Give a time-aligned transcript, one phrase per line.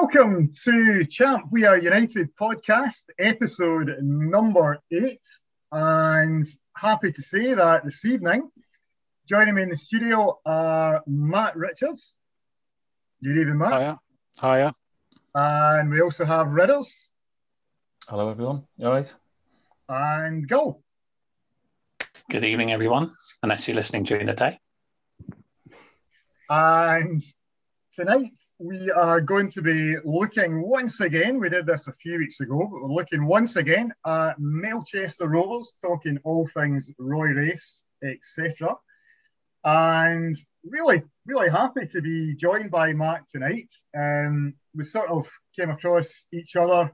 [0.00, 5.20] Welcome to Champ We Are United podcast, episode number eight.
[5.72, 8.48] And happy to say that this evening,
[9.28, 12.12] joining me in the studio are Matt Richards.
[13.24, 13.72] Good evening, Matt.
[13.72, 13.98] Hiya.
[14.40, 14.74] Hiya.
[15.34, 17.08] And we also have Ridders
[18.06, 18.68] Hello, everyone.
[18.76, 19.12] You all right?
[19.88, 20.80] and Gull.
[22.30, 23.10] Good evening, everyone,
[23.42, 24.60] unless you're listening during the day.
[26.48, 27.20] And
[27.96, 31.38] tonight we are going to be looking once again.
[31.38, 35.76] We did this a few weeks ago, but we're looking once again at Melchester Rovers,
[35.80, 38.76] talking all things Roy Race, etc.
[39.64, 40.36] And
[40.68, 43.70] really, really happy to be joined by Matt tonight.
[43.96, 46.90] Um, we sort of came across each other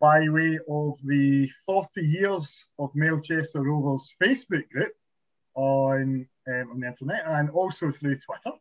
[0.00, 4.92] by way of the 40 years of Melchester Rovers Facebook group
[5.54, 8.56] on, um, on the internet and also through Twitter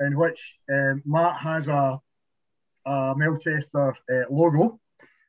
[0.00, 2.00] in which um, Matt has a,
[2.86, 4.78] a Melchester uh, logo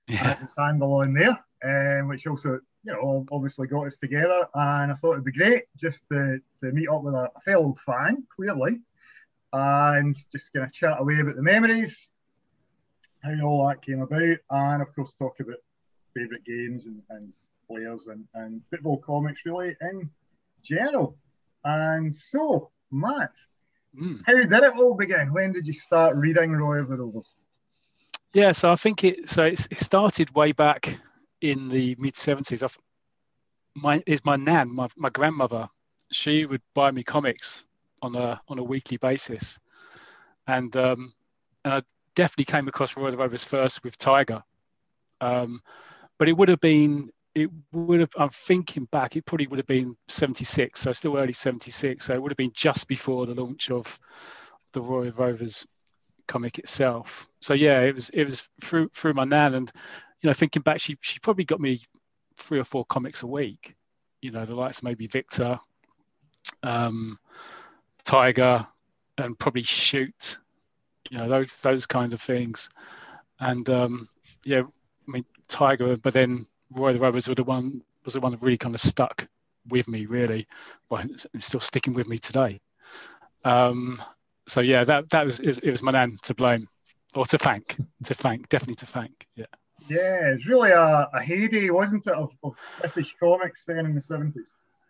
[0.08, 0.36] Yeah.
[0.42, 4.48] as a standalone there, um, which also, you know, obviously got us together.
[4.54, 7.76] And I thought it'd be great just to, to meet up with a, a fellow
[7.86, 8.80] fan, clearly,
[9.54, 12.10] and just kind of chat away about the memories,
[13.24, 15.58] how all that came about, and of course, talk about
[16.16, 17.34] favourite games and, and
[17.68, 20.10] players and, and football comics, really, in
[20.64, 21.18] general.
[21.64, 23.36] And so, Matt,
[23.98, 24.22] Mm.
[24.26, 25.34] how did it all begin?
[25.34, 27.30] When did you start reading Roy of the Rovers?
[28.34, 31.00] Yeah, so I think it so it started way back
[31.42, 32.64] in the mid seventies.
[33.76, 35.68] My is my nan, my, my grandmother.
[36.12, 37.66] She would buy me comics
[38.02, 39.60] on a on a weekly basis,
[40.48, 41.14] and um,
[41.66, 41.82] and I
[42.14, 44.44] definitely came across Roy of the Rovers first with Tiger,
[45.22, 45.62] um,
[46.20, 49.68] but it would have been it would have I'm thinking back it probably would have
[49.68, 52.06] been seventy six, so still early seventy six.
[52.06, 54.00] So it would have been just before the launch of
[54.74, 55.66] the Roy of Rovers
[56.28, 57.28] comic itself.
[57.42, 59.72] So yeah, it was it was through through my nan, and
[60.22, 61.80] you know, thinking back, she she probably got me
[62.38, 63.76] three or four comics a week.
[64.22, 65.60] You know, the likes maybe Victor,
[66.64, 67.18] um,
[68.04, 68.68] Tiger,
[69.18, 70.38] and probably Shoot.
[71.10, 72.70] You know, those those kind of things.
[73.40, 74.10] And um,
[74.46, 78.32] yeah, I mean Tiger, but then Roy the Rovers were the one was the one
[78.32, 79.28] that really kind of stuck
[79.70, 80.48] with me, really.
[80.92, 82.60] It's it's still sticking with me today.
[83.44, 84.02] Um,
[84.48, 86.68] so yeah, that that was it was my nan to blame,
[87.16, 89.28] or to thank, to thank, definitely to thank.
[89.36, 89.46] Yeah.
[89.88, 94.02] Yeah, it's really a, a heyday, wasn't it, of, of British comics then in the
[94.02, 94.34] 70s?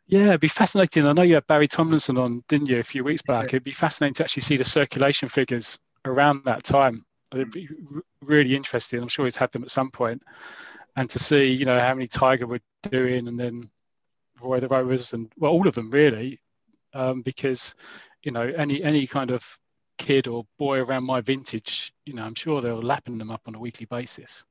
[0.08, 1.06] Yeah, it'd be fascinating.
[1.06, 3.46] I know you had Barry Tomlinson on, didn't you, a few weeks back?
[3.46, 3.58] Yeah.
[3.58, 7.06] It'd be fascinating to actually see the circulation figures around that time.
[7.32, 7.70] It'd be
[8.24, 9.02] really interesting.
[9.02, 10.24] I'm sure he's had them at some point,
[11.00, 12.60] and to see, you know, how many Tiger were
[12.92, 13.70] doing, and then
[14.44, 16.42] Roy the Rovers, and well, all of them really,
[16.94, 17.74] um, because
[18.22, 19.58] you know, any any kind of
[19.98, 23.44] kid or boy around my vintage, you know, I'm sure they were lapping them up
[23.48, 24.46] on a weekly basis.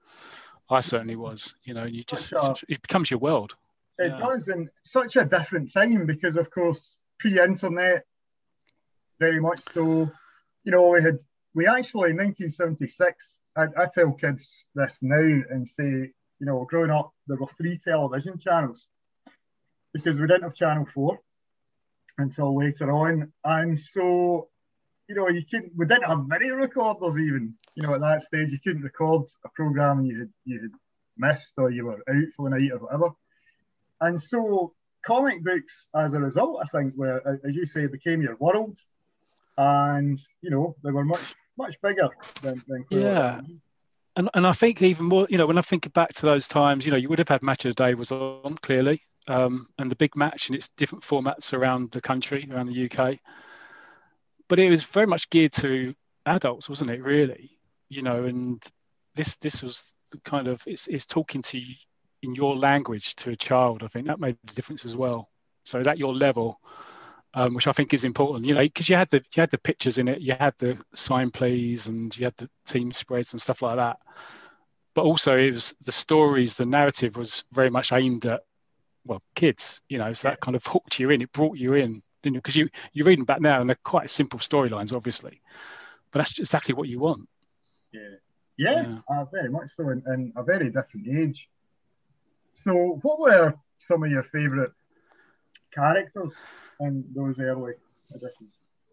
[0.70, 1.54] I certainly was.
[1.64, 2.32] You know, and you just
[2.66, 3.54] it becomes your world.
[3.98, 4.16] It Yeah.
[4.16, 8.06] does, in such a different time because, of course, pre-internet,
[9.20, 10.10] very much so.
[10.64, 11.18] You know, we had
[11.52, 13.36] we actually in 1976.
[13.54, 17.78] I, I tell kids this now and say, you know, growing up, there were three
[17.78, 18.86] television channels
[19.92, 21.20] because we didn't have Channel Four
[22.18, 24.48] until later on, and so
[25.08, 25.72] you know, you couldn't.
[25.76, 27.54] We didn't have video recorders even.
[27.74, 30.70] You know, at that stage, you couldn't record a program you had you had
[31.16, 33.10] missed or you were out for the night or whatever.
[34.00, 38.36] And so, comic books, as a result, I think, were as you say, became your
[38.36, 38.76] world,
[39.56, 42.10] and you know, they were much much bigger
[42.42, 43.40] than, than Yeah.
[44.18, 46.84] And and I think even more, you know, when I think back to those times,
[46.84, 49.88] you know, you would have had match of the day was on clearly, um, and
[49.88, 53.18] the big match in its different formats around the country, around the UK.
[54.48, 55.94] But it was very much geared to
[56.26, 57.00] adults, wasn't it?
[57.00, 57.58] Really,
[57.88, 58.60] you know, and
[59.14, 61.76] this this was kind of it's, it's talking to you
[62.22, 63.84] in your language to a child.
[63.84, 65.28] I think that made the difference as well.
[65.64, 66.58] So at your level,
[67.38, 69.58] um, which I think is important, you know, because you had the you had the
[69.58, 73.40] pictures in it, you had the sign plays, and you had the team spreads and
[73.40, 73.98] stuff like that.
[74.92, 78.40] But also, it was the stories, the narrative was very much aimed at
[79.04, 81.22] well kids, you know, so that kind of hooked you in.
[81.22, 84.92] It brought you in, because you you're reading back now, and they're quite simple storylines,
[84.92, 85.40] obviously,
[86.10, 87.28] but that's exactly what you want.
[87.92, 88.00] Yeah,
[88.56, 88.98] yeah, Yeah.
[89.16, 91.48] Uh, very much so, in, in a very different age.
[92.52, 94.70] So, what were some of your favourite
[95.72, 96.36] characters
[96.80, 97.74] in those early
[98.14, 98.50] editions?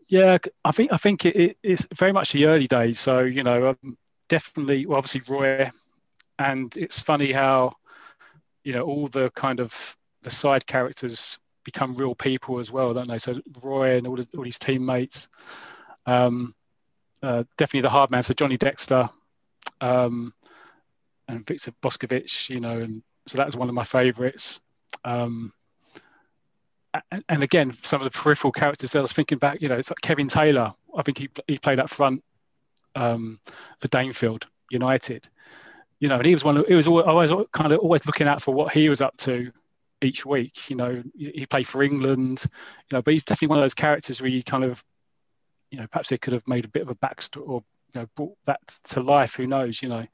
[0.08, 3.00] Yeah, I think I think it, it, it's very much the early days.
[3.00, 3.98] So you know, um,
[4.30, 5.72] definitely, well, obviously Roy,
[6.38, 7.74] and it's funny how
[8.64, 13.08] you know all the kind of the side characters become real people as well, don't
[13.08, 13.18] they?
[13.18, 15.30] So Roy and all, the, all his teammates,
[16.06, 16.54] um,
[17.24, 18.22] uh, definitely the hard man.
[18.22, 19.10] So Johnny Dexter,
[19.82, 20.34] um,
[21.28, 24.62] and Victor Boscovich, you know, and so that was one of my favourites.
[25.04, 25.52] Um,
[27.30, 29.90] and, again, some of the peripheral characters that I was thinking back, you know, it's
[29.90, 30.74] like Kevin Taylor.
[30.96, 32.24] I think he he played up front
[32.96, 33.40] um,
[33.80, 35.28] for Danefield United.
[36.00, 36.58] You know, and he was one.
[36.58, 39.16] Of, he was always, always kind of always looking out for what he was up
[39.18, 39.52] to
[40.02, 40.70] each week.
[40.70, 42.44] You know, he played for England.
[42.44, 44.84] You know, but he's definitely one of those characters where you kind of,
[45.72, 47.64] you know, perhaps they could have made a bit of a backstory or
[47.94, 48.60] you know brought that
[48.90, 49.36] to life.
[49.36, 49.82] Who knows?
[49.82, 50.06] You know,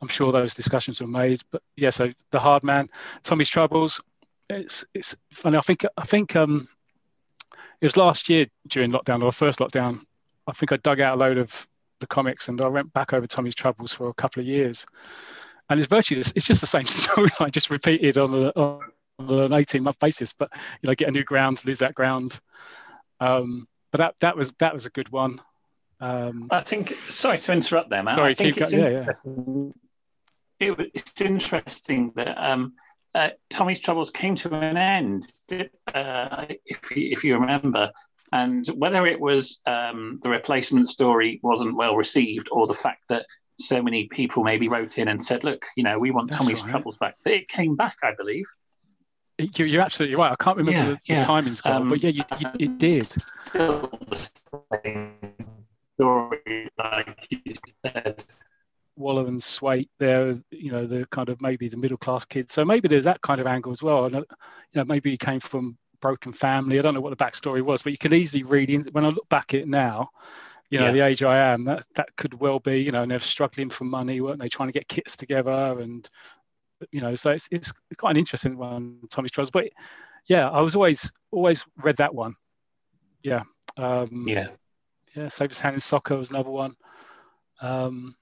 [0.00, 1.42] I'm sure those discussions were made.
[1.50, 2.88] But yeah, so the hard man,
[3.22, 4.00] Tommy's troubles.
[4.48, 5.58] It's it's funny.
[5.58, 6.68] I think I think um,
[7.80, 10.00] it was last year during lockdown or first lockdown.
[10.46, 11.66] I think I dug out a load of
[12.00, 14.86] the comics and I went back over Tommy's troubles for a couple of years.
[15.68, 18.80] And it's virtually just, it's just the same storyline, just repeated on, the, on
[19.18, 20.32] an 18 month basis.
[20.32, 20.50] But
[20.80, 22.38] you know, get a new ground, lose that ground.
[23.20, 25.40] Um, but that that was that was a good one.
[26.00, 26.94] Um, I think.
[27.08, 28.14] Sorry to interrupt there, man.
[28.14, 28.88] Sorry, I think it's, yeah,
[29.24, 29.70] yeah.
[30.58, 32.74] It, it's interesting that um,
[33.16, 35.26] uh, Tommy's troubles came to an end.
[35.94, 37.90] Uh, if you, if you remember,
[38.30, 43.24] and whether it was um, the replacement story wasn't well received, or the fact that
[43.58, 46.60] so many people maybe wrote in and said, "Look, you know, we want That's Tommy's
[46.60, 46.70] right.
[46.70, 48.44] troubles back," it came back, I believe.
[49.38, 50.32] You're absolutely right.
[50.32, 51.24] I can't remember yeah, the, the yeah.
[51.24, 53.06] timing, Scott, um, but yeah, you, you, it did.
[53.46, 54.30] Still the
[54.84, 55.14] same
[55.94, 58.24] story, like you said.
[58.96, 62.54] Waller and Swait, they're you know the kind of maybe the middle class kids.
[62.54, 64.04] So maybe there's that kind of angle as well.
[64.04, 64.24] And you
[64.74, 66.78] know maybe he came from broken family.
[66.78, 69.08] I don't know what the backstory was, but you can easily read in when I
[69.08, 70.10] look back at it now.
[70.68, 70.92] You know, yeah.
[70.92, 72.80] the age I am, that that could well be.
[72.80, 74.48] You know, and they're struggling for money, weren't they?
[74.48, 76.08] Trying to get kits together, and
[76.90, 79.50] you know, so it's it's quite an interesting one, Tommy's Troubles.
[79.50, 79.68] But
[80.26, 82.34] yeah, I was always always read that one.
[83.22, 83.42] Yeah.
[83.76, 84.48] Um, yeah.
[85.14, 85.28] Yeah.
[85.28, 86.74] Safest Hands in Soccer was another one.
[87.60, 88.16] Um,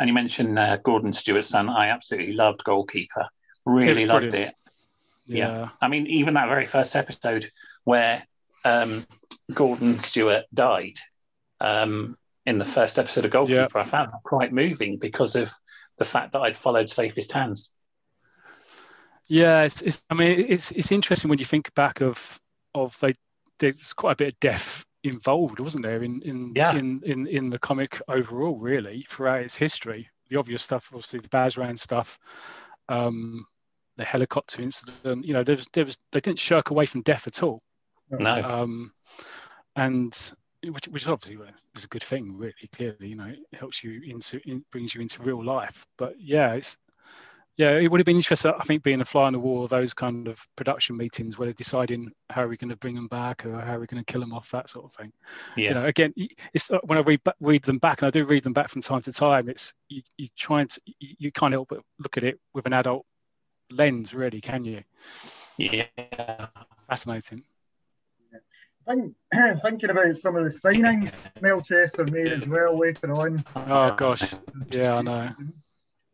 [0.00, 1.68] and you mentioned uh, Gordon Stewart's son.
[1.68, 3.28] I absolutely loved Goalkeeper.
[3.66, 4.54] Really loved it.
[5.26, 5.36] Yeah.
[5.36, 5.68] yeah.
[5.78, 7.50] I mean, even that very first episode
[7.84, 8.26] where
[8.64, 9.06] um,
[9.52, 10.96] Gordon Stewart died
[11.60, 12.16] um,
[12.46, 13.80] in the first episode of Goalkeeper, yeah.
[13.80, 15.52] I found that quite moving because of
[15.98, 17.70] the fact that I'd followed Safest Hands.
[19.28, 22.40] Yeah, it's, it's I mean, it's it's interesting when you think back of
[22.74, 23.12] of they,
[23.58, 26.72] there's quite a bit of death involved, wasn't there, in in, yeah.
[26.72, 30.08] in in in the comic overall, really, throughout its history.
[30.28, 32.18] The obvious stuff, obviously, the Basran stuff,
[32.88, 33.44] um,
[33.96, 35.24] the helicopter incident.
[35.24, 37.62] You know, there was, there was they didn't shirk away from death at all.
[38.10, 38.42] No.
[38.42, 38.92] Um,
[39.76, 40.32] and
[40.66, 41.38] which, which obviously
[41.74, 42.52] was a good thing, really.
[42.72, 45.86] Clearly, you know, it helps you into, it brings you into real life.
[45.96, 46.76] But yeah, it's
[47.60, 48.54] yeah, it would have been interesting.
[48.58, 51.52] I think being a fly on the wall, those kind of production meetings where they're
[51.52, 54.10] deciding how are we going to bring them back or how are we going to
[54.10, 55.12] kill them off, that sort of thing.
[55.58, 55.68] Yeah.
[55.68, 56.14] You know, again,
[56.54, 58.80] it's uh, when I read read them back, and I do read them back from
[58.80, 59.50] time to time.
[59.50, 62.72] It's you, you trying to you, you can't help but look at it with an
[62.72, 63.04] adult
[63.70, 64.82] lens, really, can you?
[65.58, 65.84] Yeah.
[66.88, 67.42] Fascinating.
[68.86, 69.14] Think,
[69.60, 73.44] thinking about some of the signings Melchester made as well later on.
[73.54, 74.32] Oh gosh,
[74.70, 75.30] yeah, I know.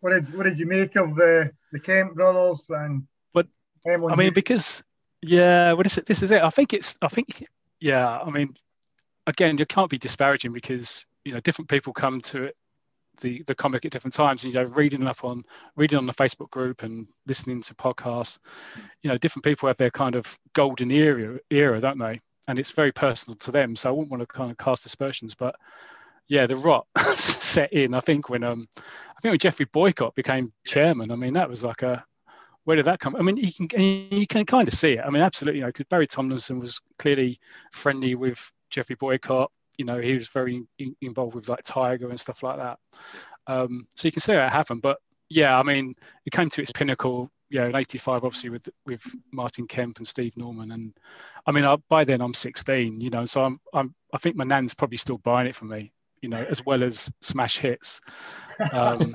[0.06, 3.08] What did what did you make of the the Kemp brothers and?
[3.35, 3.49] But
[3.85, 4.85] I mean, because
[5.20, 6.06] yeah, what is it?
[6.06, 6.41] This is it.
[6.43, 6.97] I think it's.
[7.03, 7.44] I think
[7.81, 8.20] yeah.
[8.20, 8.55] I mean,
[9.26, 12.56] again, you can't be disparaging because you know different people come to it
[13.17, 15.43] the the comic at different times and you know reading up on
[15.75, 18.39] reading on the facebook group and listening to podcasts
[19.03, 22.72] you know different people have their kind of golden era era don't they and it's
[22.72, 25.56] very personal to them so i wouldn't want to kind of cast aspersions but
[26.28, 30.52] yeah the rot set in i think when um i think when geoffrey boycott became
[30.64, 32.04] chairman i mean that was like a
[32.64, 33.14] where did that come?
[33.14, 33.80] I mean, you can
[34.10, 35.04] you can kind of see it.
[35.06, 37.38] I mean, absolutely, you know, because Barry Tomlinson was clearly
[37.70, 42.20] friendly with Geoffrey Boycott you know he was very in, involved with like Tiger and
[42.20, 42.78] stuff like that.
[43.46, 44.82] Um, so you can see how it happened.
[44.82, 47.30] But yeah, I mean, it came to its pinnacle.
[47.48, 49.02] Yeah, in '85, obviously with with
[49.32, 50.92] Martin Kemp and Steve Norman, and
[51.46, 54.44] I mean, I, by then I'm 16, you know, so I'm I'm I think my
[54.44, 55.92] nan's probably still buying it for me,
[56.26, 58.00] you know, as well as smash hits.
[58.72, 59.14] Um,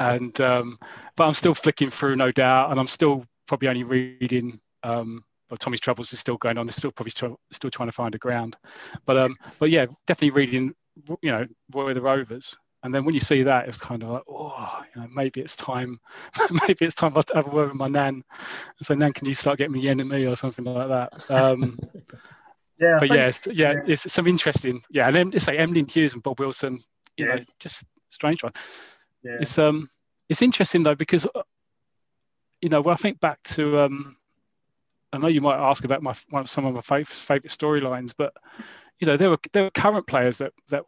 [0.00, 0.78] and um,
[1.14, 5.60] but I'm still flicking through, no doubt, and I'm still probably only reading um, but
[5.60, 6.66] Tommy's troubles is still going on.
[6.66, 8.56] They're still probably still, still trying to find a ground,
[9.06, 10.74] but um, but yeah, definitely reading,
[11.22, 12.56] you know, Roy the Rovers.
[12.82, 15.56] And then when you see that, it's kind of like, oh, you know, maybe it's
[15.56, 15.98] time,
[16.68, 18.22] maybe it's time to have a word with my nan
[18.78, 21.30] and say, Nan, can you start getting me the enemy or something like that?
[21.30, 21.78] Um,
[22.78, 25.06] yeah, but yeah, it's, yeah, yeah, it's some interesting, yeah.
[25.06, 26.82] And then it's like Emlyn Hughes and Bob Wilson,
[27.16, 27.38] you yes.
[27.38, 28.52] know, just strange one.
[29.22, 29.38] Yeah.
[29.40, 29.88] It's um,
[30.28, 31.26] it's interesting though because,
[32.60, 34.16] you know, when I think back to um,
[35.14, 38.12] I know you might ask about my one of some of my favorite, favorite storylines,
[38.16, 38.34] but
[38.98, 40.82] you know there were there were current players that that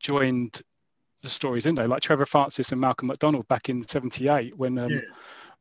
[0.00, 0.60] joined
[1.22, 1.86] the stories, in there.
[1.86, 5.00] Like Trevor Francis and Malcolm McDonald back in '78 when um, yeah.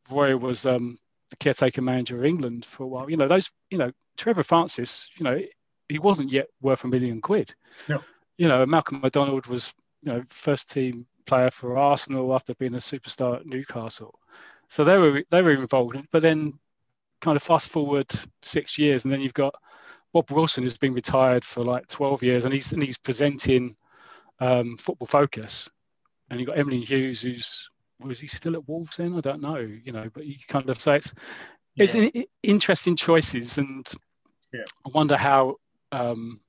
[0.10, 0.98] Roy was um,
[1.30, 3.10] the caretaker manager of England for a while.
[3.10, 5.40] You know, those, you know, Trevor Francis, you know,
[5.89, 7.53] he wasn't yet worth a million quid.
[7.88, 8.01] No.
[8.38, 12.77] You know, Malcolm McDonald was, you know, first team player for Arsenal after being a
[12.77, 14.17] superstar at Newcastle.
[14.67, 15.98] So they were they were involved.
[16.12, 16.53] But then
[17.22, 18.08] kind of fast forward
[18.41, 19.53] six years and then you've got
[20.13, 23.75] Bob Wilson who's been retired for like 12 years and he's and he's presenting
[24.39, 25.69] um, Football Focus.
[26.29, 27.69] And you've got Emlyn Hughes who's
[28.00, 29.17] was he still at Wolves then?
[29.17, 31.13] I don't know, you know, but you kind of say it's
[31.75, 32.10] yeah.
[32.13, 33.88] it's interesting choices, and
[34.53, 34.63] yeah.
[34.86, 35.55] I wonder how,
[35.91, 36.39] um,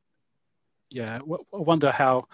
[0.91, 2.25] yeah, I wonder how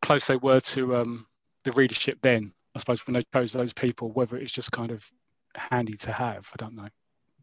[0.00, 1.26] close they were to um,
[1.64, 2.52] the readership then.
[2.74, 5.06] I suppose when they chose those people, whether it's just kind of
[5.54, 6.88] handy to have, I don't know.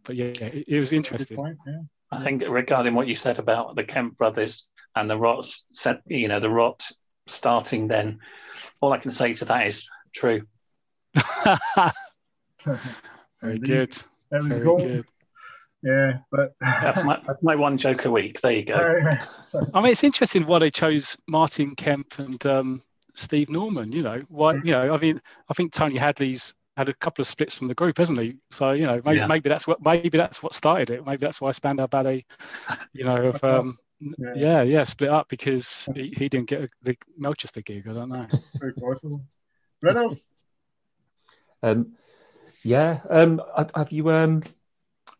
[0.03, 1.37] But yeah, it, it was interesting.
[1.37, 1.81] Point, yeah.
[2.11, 5.63] I think regarding what you said about the Kemp brothers and the Rotts,
[6.07, 6.83] you know, the Rot
[7.27, 8.19] starting then,
[8.81, 10.41] all I can say to that is true.
[13.41, 13.91] Very good.
[14.31, 14.81] That was Very gold.
[14.81, 15.05] good.
[15.81, 18.41] Yeah, but that's my that's my one joke a week.
[18.41, 19.01] There you go.
[19.73, 22.83] I mean, it's interesting why they chose Martin Kemp and um,
[23.15, 23.91] Steve Norman.
[23.91, 24.55] You know, why?
[24.55, 27.75] You know, I mean, I think Tony Hadley's had a couple of splits from the
[27.75, 28.35] group, hasn't he?
[28.51, 29.27] So you know, maybe, yeah.
[29.27, 31.05] maybe that's what maybe that's what started it.
[31.05, 32.25] Maybe that's why Spandau Ballet,
[32.93, 34.33] you know, of um, yeah.
[34.35, 37.87] yeah, yeah, split up because he, he didn't get the Melchester gig.
[37.87, 38.27] I don't know.
[38.59, 39.21] Very possible.
[39.81, 40.23] Reynolds.
[41.63, 41.93] Um,
[42.63, 42.99] yeah.
[43.09, 43.41] Um,
[43.75, 44.43] have you um,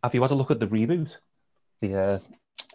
[0.04, 1.18] have you had a look at the reboot,
[1.82, 2.20] the uh,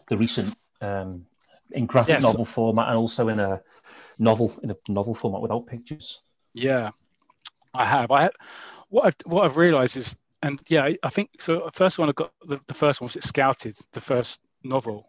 [0.08, 1.26] the recent um,
[1.70, 2.22] in graphic yes.
[2.22, 3.60] novel format and also in a
[4.18, 6.20] novel in a novel format without pictures?
[6.52, 6.90] Yeah,
[7.72, 8.10] I have.
[8.10, 8.30] I
[8.88, 11.68] what I've, what I've realised is, and yeah, I think so.
[11.72, 15.08] First one I got the, the first one was it Scouted, the first novel,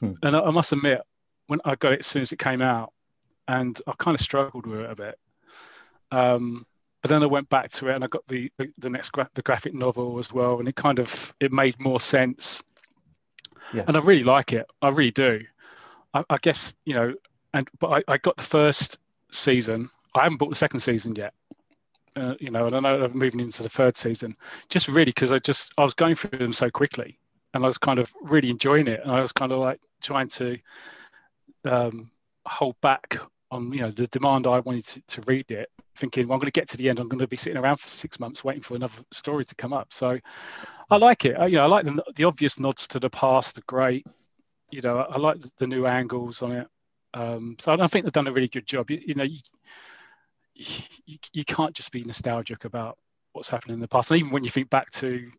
[0.00, 0.12] hmm.
[0.22, 1.00] and I, I must admit
[1.46, 2.92] when I got it as soon as it came out,
[3.46, 5.18] and I kind of struggled with it a bit.
[6.10, 6.66] Um,
[7.02, 9.30] but then I went back to it and I got the the, the next gra-
[9.34, 12.62] the graphic novel as well, and it kind of it made more sense.
[13.72, 13.84] Yeah.
[13.86, 14.66] And I really like it.
[14.82, 15.42] I really do.
[16.14, 17.14] I, I guess you know,
[17.54, 18.98] and but I, I got the first
[19.30, 19.90] season.
[20.14, 21.34] I haven't bought the second season yet.
[22.16, 24.36] Uh, you know, and I know I'm moving into the third season.
[24.68, 27.18] Just really because I just I was going through them so quickly,
[27.54, 30.28] and I was kind of really enjoying it, and I was kind of like trying
[30.28, 30.58] to
[31.64, 32.10] um,
[32.44, 33.18] hold back
[33.50, 36.50] on you know the demand I wanted to, to read it, thinking well, I'm going
[36.50, 37.00] to get to the end.
[37.00, 39.72] I'm going to be sitting around for six months waiting for another story to come
[39.72, 39.92] up.
[39.92, 40.18] So
[40.90, 41.34] I like it.
[41.34, 43.54] I, you know, I like the, the obvious nods to the past.
[43.54, 44.06] the great.
[44.70, 46.68] You know, I like the new angles on it.
[47.14, 48.90] Um, so I think they've done a really good job.
[48.90, 49.38] You, you know, you,
[50.54, 52.98] you, you can't just be nostalgic about
[53.32, 54.10] what's happened in the past.
[54.10, 55.30] And even when you think back to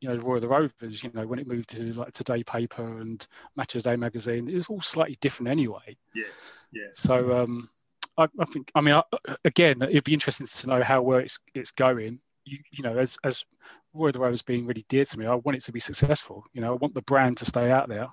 [0.00, 2.98] you know, Roy of the Rovers, you know, when it moved to like Today paper
[2.98, 5.96] and Match of the Day magazine, it was all slightly different anyway.
[6.14, 6.24] Yeah.
[6.72, 6.88] Yeah.
[6.92, 7.70] So um,
[8.16, 9.02] I, I think I mean I,
[9.44, 12.20] again it'd be interesting to know how well it's it's going.
[12.44, 13.44] You, you know, as as
[13.92, 16.44] Roy the Rovers being really dear to me, I want it to be successful.
[16.52, 18.08] You know, I want the brand to stay out there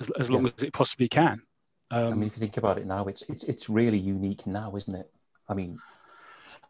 [0.00, 0.52] as, as long yeah.
[0.56, 1.42] as it possibly can.
[1.90, 4.74] Um, I mean, if you think about it now, it's it's it's really unique now,
[4.76, 5.10] isn't it?
[5.48, 5.78] I mean,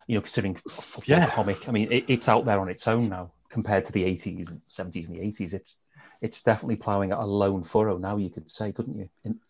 [0.07, 1.31] you know, considering football yeah.
[1.31, 4.61] comic, I mean, it, it's out there on its own now compared to the 80s,
[4.71, 5.55] 70s, and the 80s.
[5.55, 5.77] It's
[6.21, 8.17] it's definitely ploughing a lone furrow now.
[8.17, 9.09] You could say, couldn't you?
[9.25, 9.41] In,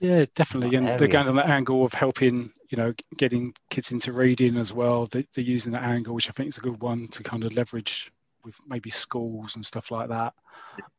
[0.00, 0.76] yeah, definitely.
[0.76, 4.72] And they're going on that angle of helping, you know, getting kids into reading as
[4.72, 5.06] well.
[5.06, 7.52] They, are using that angle, which I think is a good one to kind of
[7.52, 8.10] leverage
[8.42, 10.32] with maybe schools and stuff like that.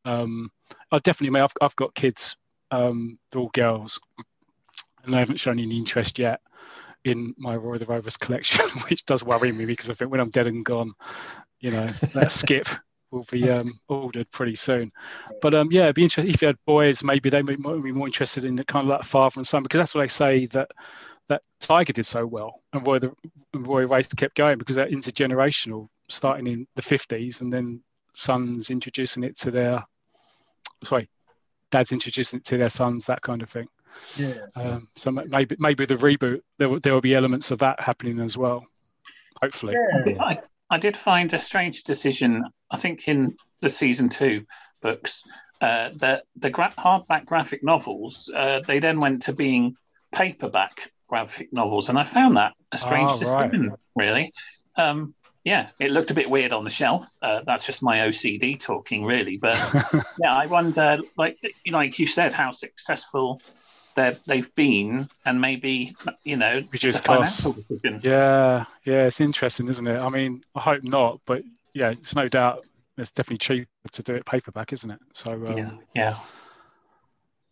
[0.06, 0.52] Um,
[0.92, 2.36] I definitely, I've, I've got kids,
[2.70, 4.00] um, they're all girls,
[5.04, 6.40] and they haven't shown any interest yet
[7.04, 10.30] in my Roy the Rovers collection, which does worry me because I think when I'm
[10.30, 10.94] dead and gone,
[11.60, 12.68] you know, let's skip
[13.12, 14.92] will be um, ordered pretty soon.
[15.42, 17.04] But um, yeah, it'd be interesting if you had boys.
[17.04, 19.78] Maybe they might be more interested in the kind of that father and son because
[19.78, 20.72] that's what they say that
[21.28, 23.14] that Tiger did so well, and Roy the
[23.54, 27.82] and Roy Race kept going because they're intergenerational, starting in the fifties, and then
[28.14, 29.86] sons introducing it to their
[30.84, 31.10] sorry,
[31.70, 33.68] dads introducing it to their sons, that kind of thing.
[34.16, 34.40] Yeah.
[34.56, 38.20] Um, so maybe maybe the reboot there will, there will be elements of that happening
[38.20, 38.66] as well.
[39.42, 39.76] Hopefully.
[40.06, 40.24] Yeah.
[40.24, 40.40] I
[40.78, 42.46] did find a strange decision.
[42.70, 44.46] I think in the season two
[44.82, 45.24] books,
[45.62, 49.76] uh, that the gra- hardback graphic novels uh, they then went to being
[50.12, 53.70] paperback graphic novels, and I found that a strange oh, decision.
[53.70, 53.80] Right.
[53.96, 54.34] Really,
[54.76, 55.14] um,
[55.44, 57.08] yeah, it looked a bit weird on the shelf.
[57.22, 59.38] Uh, that's just my OCD talking, really.
[59.38, 59.60] But
[60.20, 61.38] yeah, I wonder, like
[61.70, 63.42] like you said, how successful
[64.26, 67.48] they've been, and maybe you know, reduce costs.
[68.02, 70.00] Yeah, yeah, it's interesting, isn't it?
[70.00, 71.44] I mean, I hope not, but
[71.74, 72.66] yeah, it's no doubt
[72.98, 75.00] it's definitely cheaper to do it paperback, isn't it?
[75.14, 76.18] So um, yeah, yeah,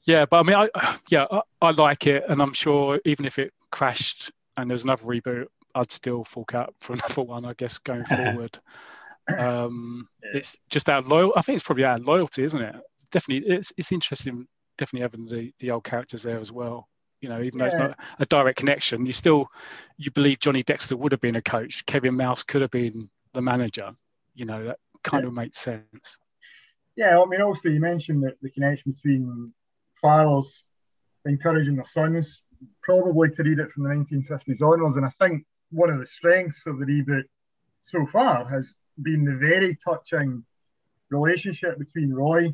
[0.03, 0.25] yeah.
[0.25, 3.53] But I mean, I yeah, I, I, like it, and I'm sure even if it
[3.71, 8.05] crashed and there's another reboot, I'd still fork out for another one, I guess, going
[8.05, 8.57] forward.
[9.37, 10.39] um, yeah.
[10.39, 11.33] It's just of loyal.
[11.35, 12.75] I think it's probably of loyalty, isn't it?
[13.11, 14.47] Definitely, it's it's interesting.
[14.79, 16.87] Definitely having the the old characters there as well.
[17.21, 17.63] You know, even yeah.
[17.63, 19.47] though it's not a direct connection, you still
[19.97, 21.85] you believe Johnny Dexter would have been a coach.
[21.85, 23.91] Kevin Mouse could have been the manager.
[24.33, 25.27] You know, that kind yeah.
[25.27, 26.17] of makes sense.
[26.95, 29.53] Yeah, I mean, obviously you mentioned that the connection between
[30.01, 30.63] fathers
[31.25, 32.41] encouraging their sons
[32.81, 36.65] probably to read it from the 1950s onwards, and I think one of the strengths
[36.65, 37.23] of the reboot
[37.81, 40.43] so far has been the very touching
[41.09, 42.53] relationship between Roy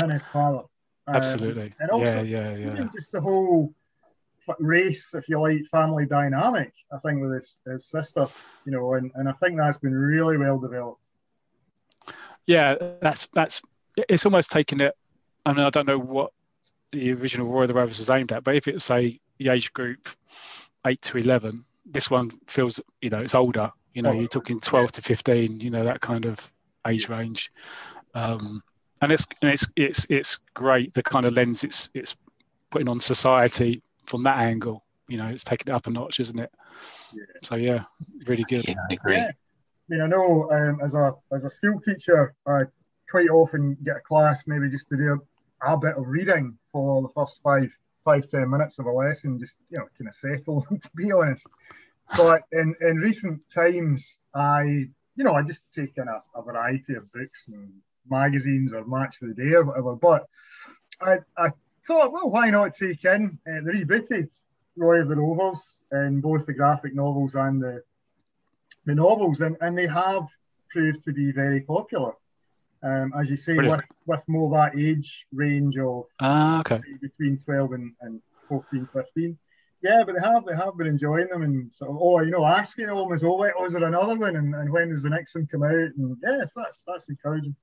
[0.00, 0.62] and his father.
[1.06, 1.72] Um, Absolutely.
[1.80, 2.88] And also, yeah, yeah, yeah.
[2.92, 3.74] just the whole
[4.58, 8.28] race, if you like, family dynamic, I think, with his, his sister,
[8.64, 11.00] you know, and, and I think that's been really well developed.
[12.46, 13.62] Yeah, that's, that's,
[13.96, 14.94] it's almost taken it,
[15.46, 16.32] I mean, I don't know what
[16.90, 19.72] the original Roy of the Rovers was aimed at, but if it's, say, the age
[19.72, 20.08] group
[20.86, 23.70] 8 to 11, this one feels, you know, it's older.
[23.94, 26.52] You know, oh, you're talking 12 to 15, you know, that kind of
[26.86, 27.52] age range.
[28.14, 28.62] Um,
[29.02, 32.16] and it's and it's it's it's great the kind of lens it's it's
[32.72, 34.82] putting on society from that angle.
[35.08, 36.50] You know, it's taking it up a notch, isn't it?
[37.12, 37.24] Yeah.
[37.42, 37.84] So yeah,
[38.26, 38.66] really good.
[38.66, 39.16] Yeah, I agree.
[39.16, 39.30] Yeah.
[39.30, 39.32] I
[39.88, 42.62] mean, I know um, as a as a school teacher, I
[43.10, 45.20] quite often get a class maybe just to do
[45.62, 47.70] a, a bit of reading for the first five
[48.04, 50.66] five ten minutes of a lesson, just you know, kind of settle.
[50.82, 51.46] to be honest,
[52.16, 56.94] but in in recent times, I you know I just take in a, a variety
[56.94, 57.70] of books and
[58.08, 59.96] magazines or Match of the Day or whatever.
[59.96, 60.26] But
[61.00, 61.50] I, I
[61.86, 64.28] thought, well, why not take in uh, the rebooted
[64.76, 67.82] Roy of the Rovers in both the graphic novels and the
[68.84, 70.26] the novels, and, and they have
[70.70, 72.12] proved to be very popular.
[72.82, 76.80] Um, as you say, with, with more that age range of ah, okay.
[77.00, 79.38] between 12 and, and 14, 15.
[79.82, 82.44] Yeah, but they have they have been enjoying them and sort of oh you know
[82.44, 85.34] asking them as well, oh is there another one and, and when does the next
[85.34, 87.54] one come out and yes that's that's encouraging.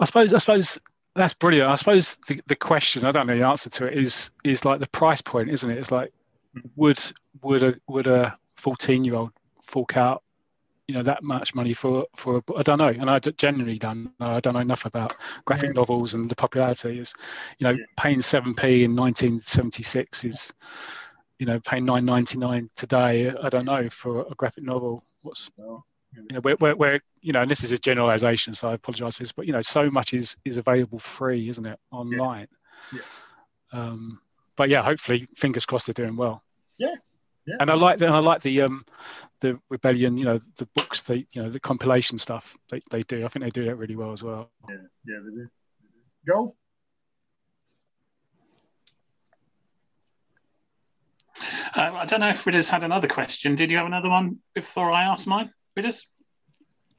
[0.00, 0.78] I suppose I suppose
[1.14, 1.70] that's brilliant.
[1.70, 4.80] I suppose the, the question I don't know the answer to it is is like
[4.80, 5.78] the price point, isn't it?
[5.78, 6.12] It's like
[6.76, 6.98] would
[7.42, 9.32] would a would a fourteen year old
[9.62, 10.22] fork out
[10.88, 14.26] you know that much money for for I don't know, and I genuinely don't know.
[14.26, 15.80] I don't know enough about graphic yeah.
[15.80, 16.98] novels and the popularity.
[16.98, 17.12] Is
[17.58, 17.84] you know yeah.
[17.98, 20.52] paying seven p in 1976 is
[21.38, 23.30] you know paying 9.99 today.
[23.30, 25.04] I don't know for a graphic novel.
[25.20, 25.50] What's
[26.14, 29.16] you know, where, where, where, you know, and this is a generalization, so I apologize
[29.16, 32.48] for this, but you know, so much is is available free, isn't it, online?
[32.92, 33.00] Yeah.
[33.72, 33.80] yeah.
[33.80, 34.20] Um,
[34.56, 36.42] but yeah, hopefully, fingers crossed, they're doing well.
[36.78, 36.94] Yeah.
[37.46, 37.56] Yeah.
[37.60, 38.84] And I like the, and I like the um,
[39.40, 40.18] the rebellion.
[40.18, 43.24] You know, the books they, you know, the compilation stuff they, they do.
[43.24, 44.50] I think they do that really well as well.
[44.68, 45.48] Yeah, yeah, they do.
[46.26, 46.56] Gull.
[51.74, 53.54] Uh, I don't know if Ridders had another question.
[53.54, 55.50] Did you have another one before I asked mine?
[55.84, 56.06] With?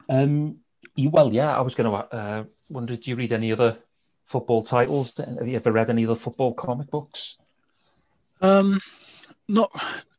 [0.07, 0.57] Um,
[0.95, 3.77] you, well, yeah, I was going to uh, wonder, do you read any other
[4.25, 5.15] football titles?
[5.17, 7.37] Have you ever read any other football comic books?
[8.41, 8.79] Um,
[9.47, 9.71] not,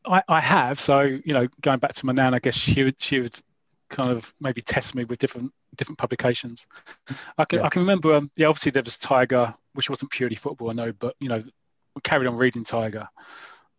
[0.05, 0.79] I, I have.
[0.79, 3.39] So, you know, going back to my nan, I guess she would, she would
[3.89, 6.67] kind of maybe test me with different different publications.
[7.37, 7.65] I can yeah.
[7.65, 8.13] I can remember.
[8.13, 11.41] Um, yeah, obviously there was Tiger, which wasn't purely football, I know, but you know,
[11.95, 13.07] we carried on reading Tiger.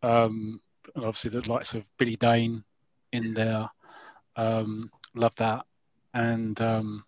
[0.03, 0.61] Um,
[0.95, 2.65] and obviously the likes of Billy Dane
[3.13, 3.69] in there.
[4.37, 5.67] Um, love that.
[6.15, 7.05] And um,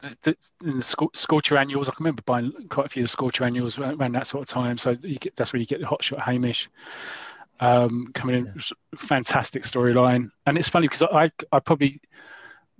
[0.00, 0.36] the, the,
[0.68, 3.78] in the Scorcher annuals, I can remember buying quite a few of the Scorcher annuals
[3.78, 4.78] around that sort of time.
[4.78, 6.68] So get, that's where you get the hot shot Hamish
[7.60, 8.46] um, coming in.
[8.46, 8.62] Yeah.
[8.96, 10.30] Fantastic storyline.
[10.46, 12.00] And it's funny because I, I probably,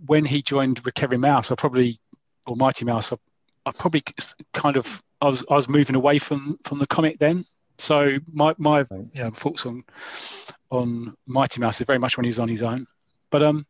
[0.06, 1.98] when he joined with Kevin Mouse, I probably,
[2.46, 3.16] or Mighty Mouse, I,
[3.66, 4.02] I probably
[4.54, 7.44] kind of, I was, I was moving away from, from the comic then.
[7.80, 9.84] So my, my you know, thoughts on
[10.70, 12.86] on Mighty Mouse is very much when he was on his own.
[13.30, 13.66] But um,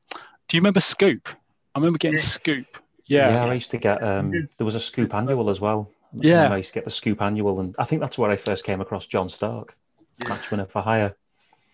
[0.49, 1.29] do you remember Scoop?
[1.75, 2.25] I remember getting yeah.
[2.25, 2.67] Scoop.
[3.07, 3.31] Yeah.
[3.31, 5.91] Yeah, I used to get um, there was a Scoop annual as well.
[6.13, 8.65] Yeah, I used to get the Scoop annual, and I think that's where I first
[8.65, 9.77] came across John Stark,
[10.21, 10.29] yeah.
[10.31, 11.15] match winner for hire.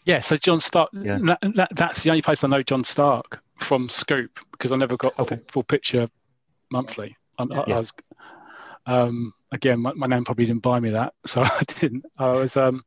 [0.04, 0.90] Yeah, so John Stark.
[0.92, 1.18] Yeah.
[1.22, 4.96] That, that, that's the only place I know John Stark from Scoop because I never
[4.96, 5.36] got okay.
[5.36, 6.06] full, full picture
[6.70, 7.16] monthly.
[7.38, 7.60] I, yeah.
[7.60, 7.92] I was,
[8.86, 12.04] um, again, my, my name probably didn't buy me that, so I didn't.
[12.18, 12.84] I was, um,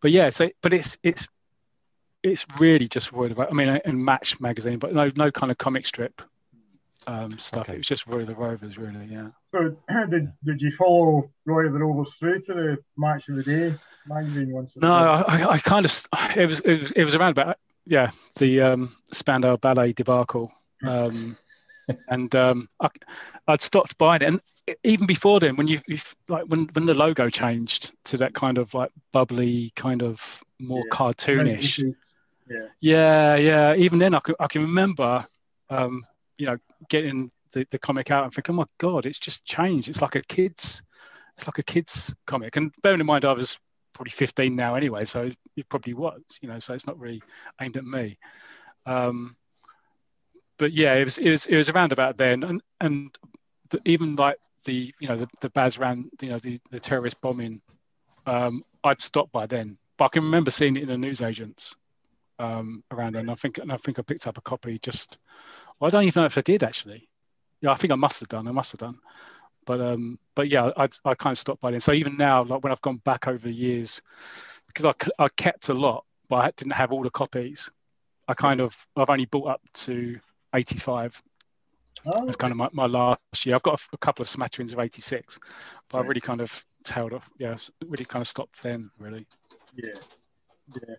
[0.00, 0.30] but yeah.
[0.30, 1.28] So, but it's it's
[2.22, 5.58] it's really just Roy the I mean, in Match magazine, but no, no kind of
[5.58, 6.22] comic strip
[7.06, 7.68] um, stuff.
[7.68, 7.74] Okay.
[7.74, 9.06] It was just Roy the Rovers, really.
[9.06, 9.28] Yeah.
[9.54, 9.76] So,
[10.10, 13.74] did, did you follow Roy the Rovers through to the Match of the Day
[14.06, 14.76] magazine once?
[14.76, 16.06] No, I, I, kind of.
[16.36, 20.52] It was, it was it was around about yeah the um, Spandau Ballet debacle.
[20.82, 21.36] Um,
[22.08, 22.88] and um, I,
[23.48, 24.28] would stopped buying it.
[24.28, 24.40] And
[24.82, 25.80] even before then, when you
[26.28, 30.84] like when when the logo changed to that kind of like bubbly, kind of more
[30.86, 30.96] yeah.
[30.96, 31.94] cartoonish.
[32.48, 32.66] Yeah.
[32.80, 33.74] yeah, yeah.
[33.74, 35.26] Even then, I can I can remember,
[35.70, 36.04] um,
[36.36, 36.56] you know,
[36.88, 39.88] getting the, the comic out and think, oh my god, it's just changed.
[39.88, 40.82] It's like a kids,
[41.36, 42.56] it's like a kids comic.
[42.56, 43.58] And bearing in mind, I was
[43.94, 46.58] probably 15 now anyway, so it probably was, you know.
[46.58, 47.22] So it's not really
[47.60, 48.18] aimed at me.
[48.84, 49.36] Um,
[50.58, 53.16] but yeah, it was it was it was around about then, and and
[53.70, 57.60] the, even like the you know the the Basran you know the the terrorist bombing,
[58.26, 61.74] um, I'd stopped by then, but I can remember seeing it in the newsagents
[62.38, 63.22] um, around then.
[63.22, 65.18] And I think and I think I picked up a copy just.
[65.78, 67.08] Well, I don't even know if I did actually.
[67.60, 68.46] Yeah, I think I must have done.
[68.46, 68.98] I must have done.
[69.66, 71.80] But um, but yeah, I I kind of stopped by then.
[71.80, 74.02] So even now, like when I've gone back over the years,
[74.68, 77.70] because I I kept a lot, but I didn't have all the copies.
[78.28, 80.18] I kind of I've only bought up to
[80.54, 81.22] 85.
[82.06, 83.54] Oh, That's kind of my, my last year.
[83.54, 85.38] I've got a, a couple of smatterings of 86,
[85.88, 87.30] but I've really kind of tailed off.
[87.38, 89.26] Yeah, really kind of stopped then, really.
[89.74, 89.94] Yeah,
[90.68, 90.94] yeah.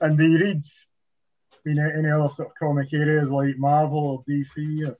[0.00, 0.62] And do you read
[1.64, 4.88] you know, any other sort of comic areas like Marvel or DC?
[4.88, 4.96] Or...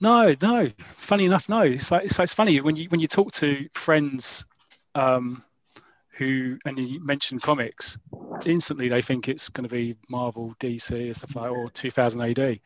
[0.00, 0.68] No, no.
[0.78, 1.62] Funny enough, no.
[1.62, 4.44] It's like, it's, it's funny when you when you talk to friends
[4.94, 5.42] um,
[6.16, 7.98] who and you mention comics,
[8.44, 12.38] instantly they think it's going to be Marvel, DC, and stuff like, or 2000 AD.
[12.38, 12.58] Yeah.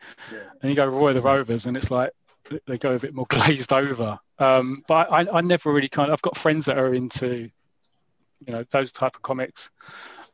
[0.61, 2.11] And you go Roy the Rovers, and it's like
[2.67, 4.19] they go a bit more glazed over.
[4.39, 6.13] Um, but I, I never really kind of.
[6.13, 7.49] I've got friends that are into,
[8.45, 9.71] you know, those type of comics,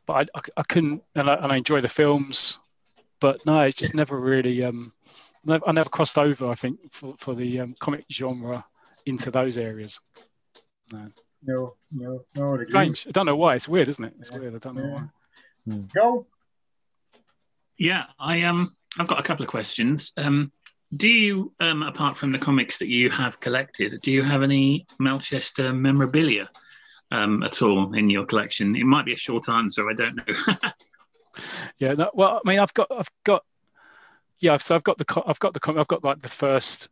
[0.06, 2.58] but I, I, I couldn't, and I, and I enjoy the films,
[3.20, 4.64] but no, it's just never really.
[4.64, 4.92] Um,
[5.48, 6.48] I never crossed over.
[6.48, 8.64] I think for for the um, comic genre
[9.06, 10.00] into those areas.
[10.92, 11.10] No
[11.44, 12.64] no, no, no.
[12.64, 13.06] Strange.
[13.06, 13.54] I don't know why.
[13.54, 14.14] It's weird, isn't it?
[14.20, 14.38] It's yeah.
[14.38, 14.54] weird.
[14.54, 14.92] I don't know yeah.
[14.92, 15.02] why.
[15.64, 15.84] Hmm.
[15.94, 16.26] Gull.
[17.76, 20.12] Yeah, I um, I've got a couple of questions.
[20.16, 20.52] Um,
[20.94, 24.86] do you, um, apart from the comics that you have collected, do you have any
[24.98, 26.50] Melchester memorabilia
[27.10, 28.76] um, at all in your collection?
[28.76, 29.88] It might be a short answer.
[29.88, 30.54] I don't know.
[31.78, 31.94] yeah.
[31.94, 33.42] No, well, I mean, I've got, I've got,
[34.38, 34.58] yeah.
[34.58, 36.90] So I've got the, I've got the, I've got like the first,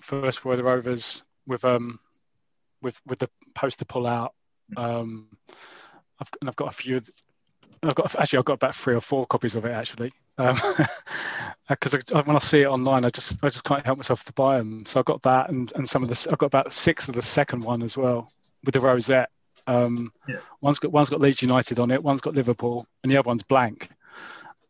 [0.00, 1.98] first Roy the Rovers with um
[2.82, 4.34] with with the poster pull out.
[4.76, 5.28] Um,
[6.20, 7.00] I've and I've got a few.
[7.82, 12.22] I've got actually I've got about three or four copies of it actually, because um,
[12.26, 14.86] when I see it online, I just I just can't help myself to buy them.
[14.86, 17.22] So I've got that and and some of the I've got about six of the
[17.22, 18.30] second one as well
[18.64, 19.30] with the rosette.
[19.66, 20.36] Um, yeah.
[20.60, 23.42] One's got one's got Leeds United on it, one's got Liverpool, and the other one's
[23.42, 23.88] blank.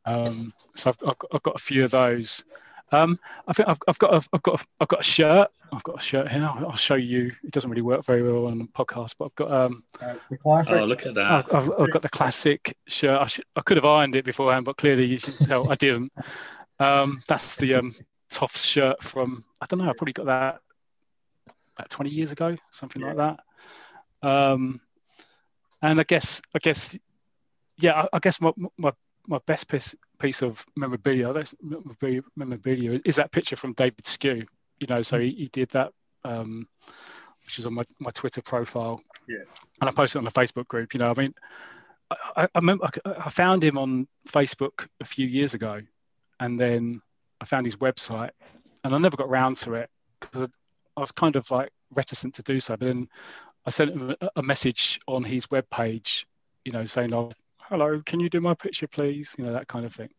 [0.04, 2.44] Um, so I've, I've, I've got a few of those.
[2.92, 5.50] Um, I think I've, I've got a, I've got a, I've got a shirt.
[5.72, 6.42] I've got a shirt here.
[6.44, 7.32] I'll, I'll, show you.
[7.42, 9.84] It doesn't really work very well on the podcast, but I've got um.
[9.98, 10.74] That's the classic.
[10.74, 11.30] Oh, look at that!
[11.30, 13.18] I've, I've, I've got the classic shirt.
[13.18, 16.12] I, should, I could have ironed it beforehand, but clearly you can tell I didn't.
[16.78, 17.94] Um, that's the um
[18.30, 19.88] Toffs shirt from I don't know.
[19.88, 20.60] I probably got that
[21.76, 23.12] about 20 years ago, something yeah.
[23.12, 23.38] like
[24.22, 24.28] that.
[24.28, 24.80] Um,
[25.80, 26.96] and I guess I guess
[27.78, 28.92] yeah, I, I guess my my
[29.28, 31.54] my best piece piece of memorabilia, that's
[32.36, 34.46] memorabilia, is that picture from David Sque.
[34.78, 35.92] You know, so he, he did that,
[36.24, 36.68] um,
[37.44, 39.02] which is on my, my Twitter profile.
[39.28, 39.44] Yeah.
[39.80, 40.94] And I posted on the Facebook group.
[40.94, 41.34] You know, I mean,
[42.10, 45.80] I, I, remember I, found him on Facebook a few years ago,
[46.38, 47.02] and then
[47.40, 48.30] I found his website,
[48.84, 50.46] and I never got around to it because I,
[50.96, 52.76] I was kind of like reticent to do so.
[52.76, 53.08] But then
[53.66, 56.26] I sent him a, a message on his webpage,
[56.64, 57.32] you know, saying, "I've
[57.72, 59.34] hello, can you do my picture, please?
[59.38, 60.10] You know, that kind of thing.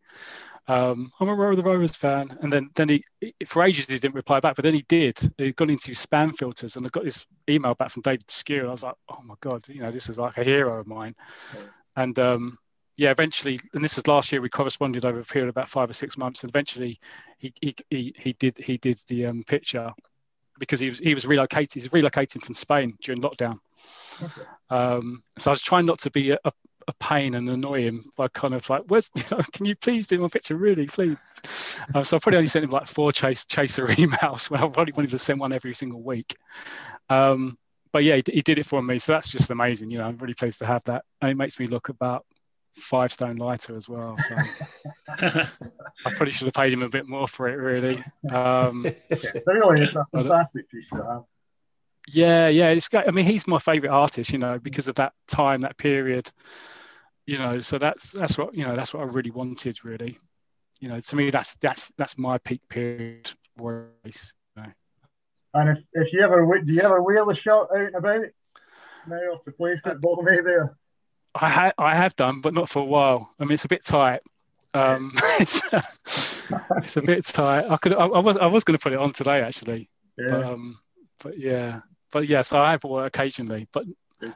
[0.66, 2.36] Um, I'm a Roy the Rovers fan.
[2.40, 3.04] And then, then he,
[3.46, 5.16] for ages, he didn't reply back, but then he did.
[5.38, 8.58] He got into spam filters and I got this email back from David Sque.
[8.58, 10.88] And I was like, oh my God, you know, this is like a hero of
[10.88, 11.14] mine.
[11.94, 12.58] And um,
[12.96, 15.88] yeah, eventually, and this is last year, we corresponded over a period of about five
[15.88, 16.42] or six months.
[16.42, 16.98] And eventually
[17.38, 19.92] he, he, he, he did, he did the um, picture
[20.58, 23.58] because he was, he was relocated, he's relocating from Spain during lockdown.
[24.20, 24.42] Okay.
[24.70, 26.52] Um, so I was trying not to be a, a
[26.88, 30.06] a pain and annoy him by kind of like, "Where's you know, can you please
[30.06, 31.16] do my picture, really, please?"
[31.94, 34.92] Um, so I probably only sent him like four chase chaser emails when I probably
[34.96, 36.36] wanted to send one every single week.
[37.08, 37.58] Um,
[37.92, 39.90] but yeah, he, he, did it for me, so that's just amazing.
[39.90, 42.24] You know, I'm really pleased to have that, and it makes me look about
[42.74, 44.16] five stone lighter as well.
[44.18, 44.36] So
[45.08, 45.48] I
[46.06, 48.02] probably should have paid him a bit more for it, really.
[48.30, 48.82] Um,
[49.46, 51.22] really, it's a fantastic piece to have.
[52.08, 52.88] Yeah, yeah, it's.
[52.92, 56.30] I mean, he's my favorite artist, you know, because of that time, that period
[57.26, 60.18] you know so that's that's what you know that's what i really wanted really
[60.80, 64.68] you know to me that's that's that's my peak period race you know.
[65.54, 68.24] and if, if you ever do you ever wear the shirt out and about
[69.06, 70.50] now off to play football maybe
[71.34, 73.84] i ha- i have done but not for a while i mean it's a bit
[73.84, 74.20] tight
[74.74, 77.64] Um, it's, it's, a bit tight.
[77.70, 80.26] I could, I, I was, I was going to put it on today actually, yeah.
[80.28, 80.78] but, um,
[81.22, 83.66] but yeah, but yes, I have work occasionally.
[83.72, 83.84] But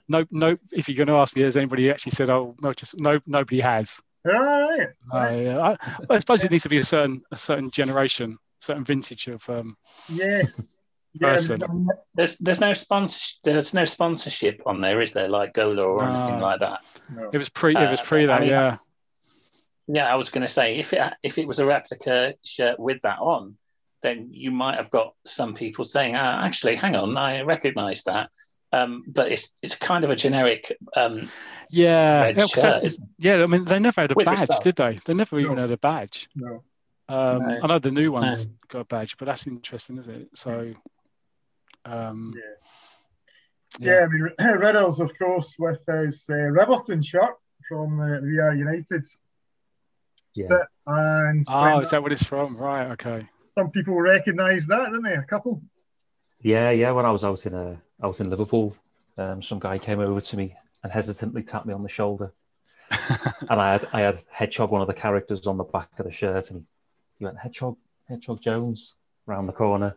[0.08, 0.56] no, no.
[0.72, 3.20] If you're going to ask me, has anybody actually said, "Oh, no, just no"?
[3.26, 4.00] Nobody has.
[4.24, 4.88] Right.
[5.12, 5.76] Uh, I,
[6.10, 9.48] I, suppose it needs to be a certain, a certain generation, certain vintage of.
[9.48, 9.76] Um,
[10.08, 10.60] yes.
[11.18, 11.88] Person.
[12.14, 15.28] There's there's no sponsor there's no sponsorship on there, is there?
[15.28, 16.12] Like Gola or no.
[16.12, 16.82] anything like that.
[17.12, 17.30] No.
[17.32, 17.74] It was pre.
[17.74, 18.36] It was pre uh, that.
[18.36, 18.76] I mean, yeah.
[19.88, 23.00] Yeah, I was going to say if it if it was a replica shirt with
[23.02, 23.56] that on,
[24.02, 28.30] then you might have got some people saying, ah, actually, hang on, I recognise that.
[28.72, 30.76] Um, but it's it's kind of a generic.
[30.94, 31.28] Um,
[31.70, 32.84] yeah, shirt,
[33.18, 33.42] yeah.
[33.42, 34.98] I mean, they never had a badge, did they?
[35.04, 35.42] They never no.
[35.42, 36.28] even had a badge.
[36.34, 36.62] No.
[37.08, 37.60] Um, no.
[37.62, 38.52] I know the new ones no.
[38.68, 40.28] got a badge, but that's interesting, isn't it?
[40.34, 40.74] So,
[41.86, 42.34] um,
[43.80, 43.92] yeah.
[43.92, 44.04] yeah.
[44.04, 47.36] I mean, Ridders, of course, with his uh, Riverton shirt
[47.68, 49.06] from uh, We United.
[50.34, 50.64] Yeah.
[50.86, 52.56] And oh, is that what it's from?
[52.56, 52.90] Right.
[52.92, 53.26] Okay
[53.58, 55.14] some people recognise that, didn't they?
[55.14, 55.62] A couple.
[56.40, 56.92] Yeah, yeah.
[56.92, 58.76] When I was out in uh, out in Liverpool,
[59.16, 62.32] um, some guy came over to me and hesitantly tapped me on the shoulder,
[62.90, 66.12] and I had I had Hedgehog, one of the characters, on the back of the
[66.12, 66.64] shirt, and
[67.18, 67.76] he went Hedgehog,
[68.08, 68.94] Hedgehog Jones,
[69.26, 69.96] round the corner,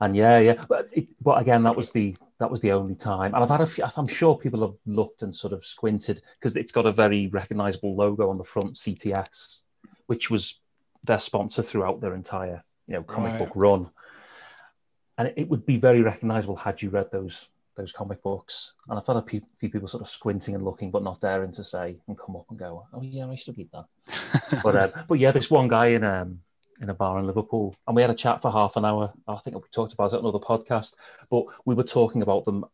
[0.00, 0.64] and yeah, yeah.
[0.68, 3.60] But it, but again, that was the that was the only time, and I've had
[3.60, 6.92] a few, I'm sure people have looked and sort of squinted because it's got a
[6.92, 9.58] very recognisable logo on the front, CTS,
[10.06, 10.54] which was
[11.04, 13.38] their sponsor throughout their entire you know comic right.
[13.38, 13.90] book run,
[15.20, 18.72] and it would be very recognisable had you read those those comic books.
[18.88, 21.52] And I've had a few, few, people sort of squinting and looking, but not daring
[21.52, 24.76] to say and come up and go, "Oh yeah, I used to read that." but
[24.76, 26.40] uh, but yeah, this one guy in um
[26.80, 29.12] in a bar in Liverpool, and we had a chat for half an hour.
[29.28, 30.94] I think we talked about it on another podcast,
[31.28, 32.64] but we were talking about them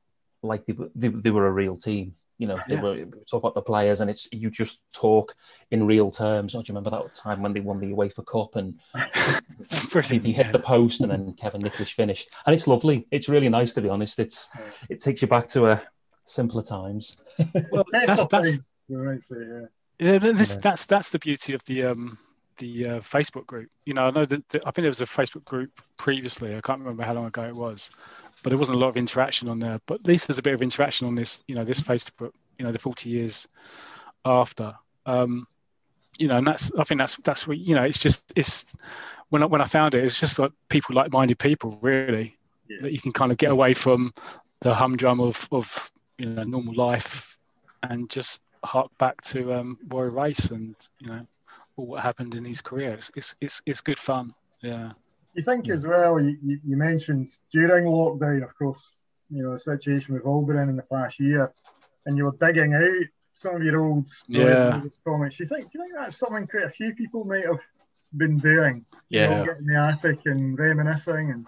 [0.42, 2.14] like they, they, they were a real team.
[2.38, 2.82] You know, they yeah.
[2.82, 5.34] were talk about the players, and it's you just talk
[5.70, 6.54] in real terms.
[6.54, 8.78] Oh, do you remember that time when they won the UEFA Cup and
[10.22, 13.06] he hit the post, and then Kevin Nicholas finished, and it's lovely.
[13.10, 14.18] It's really nice to be honest.
[14.18, 14.50] It's
[14.90, 15.80] it takes you back to a uh,
[16.26, 17.16] simpler times.
[17.70, 19.16] well, that's, that's yeah.
[19.98, 22.18] yeah, this, that's that's the beauty of the um
[22.58, 23.70] the uh, Facebook group.
[23.84, 26.56] You know, I know that, that I think there was a Facebook group previously.
[26.56, 27.90] I can't remember how long ago it was,
[28.46, 29.80] but there wasn't a lot of interaction on there.
[29.86, 32.30] But at least there's a bit of interaction on this, you know, this Facebook,
[32.60, 33.48] you know, the 40 years
[34.24, 34.72] after.
[35.04, 35.48] Um,
[36.16, 37.82] you know, and that's I think that's that's what you know.
[37.82, 38.72] It's just it's
[39.30, 42.36] when I, when I found it, it's just like people like-minded people, really,
[42.68, 42.82] yeah.
[42.82, 44.12] that you can kind of get away from
[44.60, 47.36] the humdrum of of you know normal life
[47.82, 51.26] and just hark back to um, Roy Race and you know
[51.74, 52.92] all what happened in his career.
[52.92, 54.34] It's it's it's, it's good fun.
[54.62, 54.92] Yeah
[55.36, 58.94] you think as well, you, you mentioned during lockdown, of course,
[59.30, 61.52] you know, the situation we've all been in in the past year,
[62.04, 64.80] and you were digging out some of your old yeah.
[65.04, 65.38] comics.
[65.38, 67.60] You think, do you think that's something quite a few people might have
[68.16, 68.84] been doing?
[69.08, 69.22] Yeah.
[69.22, 71.46] You know, getting the attic and reminiscing and.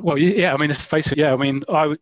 [0.00, 1.18] Well, yeah, I mean, let's face it.
[1.18, 1.94] Yeah, I mean, I,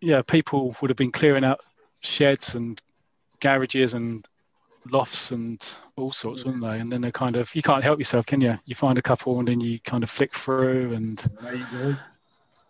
[0.00, 1.60] yeah, people would have been clearing out
[2.00, 2.80] sheds and
[3.40, 4.26] garages and
[4.90, 6.78] lofts and all sorts, wouldn't they?
[6.78, 8.58] And then they kind of you can't help yourself, can you?
[8.64, 11.24] You find a couple and then you kind of flick through and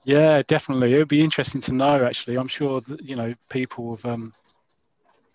[0.05, 0.95] yeah, definitely.
[0.95, 2.05] It would be interesting to know.
[2.05, 4.33] Actually, I'm sure that you know people have um,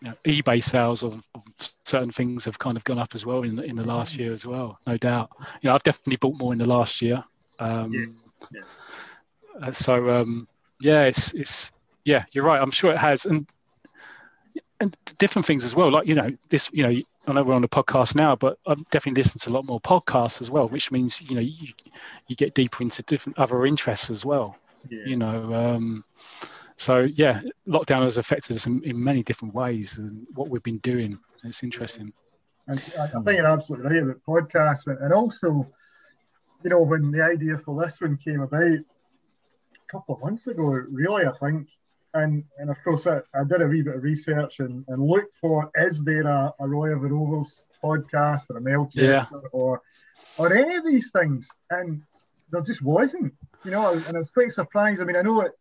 [0.02, 1.44] you know, eBay sales of, of,
[1.84, 4.34] certain things have kind of gone up as well in the, in the last year
[4.34, 5.30] as well, no doubt.
[5.62, 7.24] You know, I've definitely bought more in the last year.
[7.60, 8.24] Um, yes.
[8.52, 9.68] Yeah.
[9.68, 10.48] Uh, so um,
[10.80, 11.72] yeah, it's it's
[12.06, 12.62] yeah, you're right.
[12.62, 13.48] I'm sure it has, and
[14.82, 15.92] and different things as well.
[15.92, 18.84] Like you know, this you know, I know we're on a podcast now, but I'm
[18.92, 21.68] definitely listening to a lot more podcasts as well, which means you know you
[22.28, 24.58] you get deeper into different other interests as well.
[24.90, 25.06] Yeah.
[25.06, 26.04] You know, um,
[26.76, 30.80] so yeah, lockdown has affected us in, in, many different ways, and what we've been
[30.80, 31.20] doing.
[31.44, 32.12] It's interesting.
[32.68, 35.68] And I think you're absolutely right about podcasts, and also,
[36.64, 38.84] you know, when the idea for this one came about a
[39.88, 41.68] couple of months ago, really, I think
[42.14, 45.34] and and of course I, I did a wee bit of research and, and looked
[45.36, 49.26] for is there a, a Roy of the Rovers podcast or a Melchester yeah.
[49.52, 49.82] or
[50.38, 52.02] or any of these things and
[52.52, 55.54] there just wasn't you know and I was quite surprised I mean I know it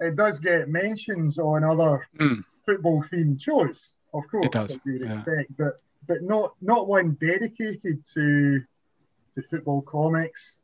[0.00, 2.42] it does get mentions on other mm.
[2.64, 5.18] football themed shows of course as you'd yeah.
[5.18, 8.62] expect but but not not one dedicated to
[9.34, 10.58] to football comics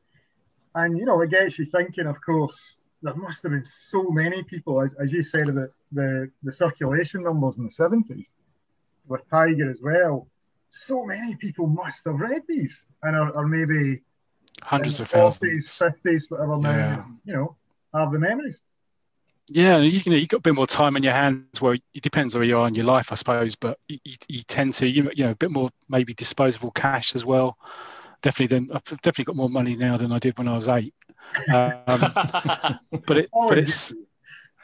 [0.74, 4.42] and you know it gets you thinking of course there must have been so many
[4.44, 8.26] people, as, as you said about the, the circulation numbers in the 70s
[9.06, 10.28] with Tiger as well.
[10.68, 14.00] So many people must have read these and are, are maybe
[14.62, 16.96] hundreds of 40s, thousands, 50s, whatever, yeah.
[16.96, 17.56] now, you know,
[17.94, 18.62] have the memories.
[19.48, 21.60] yeah, you, you know, you've got a bit more time in your hands.
[21.60, 24.74] Well, it depends where you are in your life, I suppose, but you, you tend
[24.74, 27.58] to, you, you know, a bit more maybe disposable cash as well.
[28.22, 30.94] Definitely, then I've definitely got more money now than I did when I was eight.
[31.52, 33.94] Um, but it, but it's,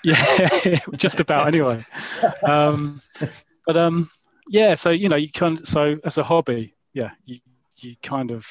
[0.04, 1.84] yeah, just about anyway.
[2.42, 3.00] Um,
[3.66, 4.10] but um,
[4.48, 7.40] yeah, so you know, you can so as a hobby, yeah, you
[7.76, 8.46] you kind of,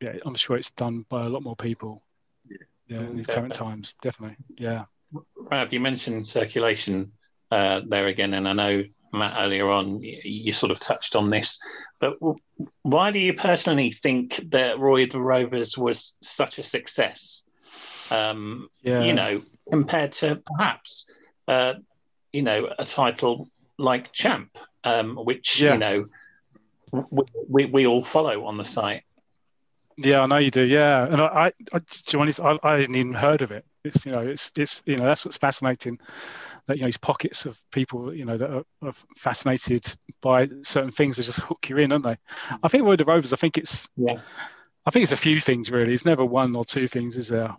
[0.00, 2.02] yeah, I'm sure it's done by a lot more people.
[2.48, 2.56] Yeah,
[2.88, 4.36] yeah in these current times, definitely.
[4.58, 4.84] Yeah.
[5.50, 7.12] Rab, you mentioned circulation
[7.50, 11.58] uh, there again, and I know Matt earlier on you sort of touched on this,
[12.00, 12.16] but
[12.82, 17.42] why do you personally think that Roy the Rovers was such a success?
[18.10, 19.02] Um, yeah.
[19.02, 21.06] You know, compared to perhaps
[21.48, 21.74] uh,
[22.32, 25.72] you know a title like Champ, um, which yeah.
[25.72, 26.06] you know
[26.92, 29.02] we, we, we all follow on the site.
[29.98, 30.62] Yeah, I know you do.
[30.62, 33.64] Yeah, and I, I, I to be honest, I, I hadn't even heard of it.
[33.84, 35.98] It's you know, it's it's you know, that's what's fascinating.
[36.66, 39.86] That you know, these pockets of people, you know, that are, are fascinated
[40.20, 42.16] by certain things that just hook you in, aren't they?
[42.62, 44.20] I think with the Rovers, I think it's yeah.
[44.86, 45.92] I think it's a few things really.
[45.92, 47.54] It's never one or two things, is there?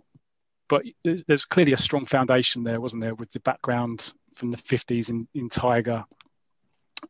[0.70, 5.10] But there's clearly a strong foundation there, wasn't there, with the background from the 50s
[5.10, 6.04] in, in Tiger.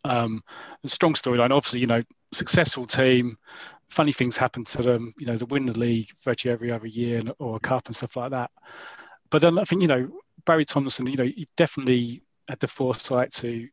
[0.03, 0.43] Um,
[0.83, 3.37] a strong storyline, obviously, you know, successful team,
[3.89, 5.13] funny things happen to them.
[5.17, 8.15] You know, they win the league virtually every other year or a cup and stuff
[8.15, 8.51] like that.
[9.29, 10.09] But then I think, you know,
[10.45, 13.67] Barry Thompson, you know, he definitely had the foresight to,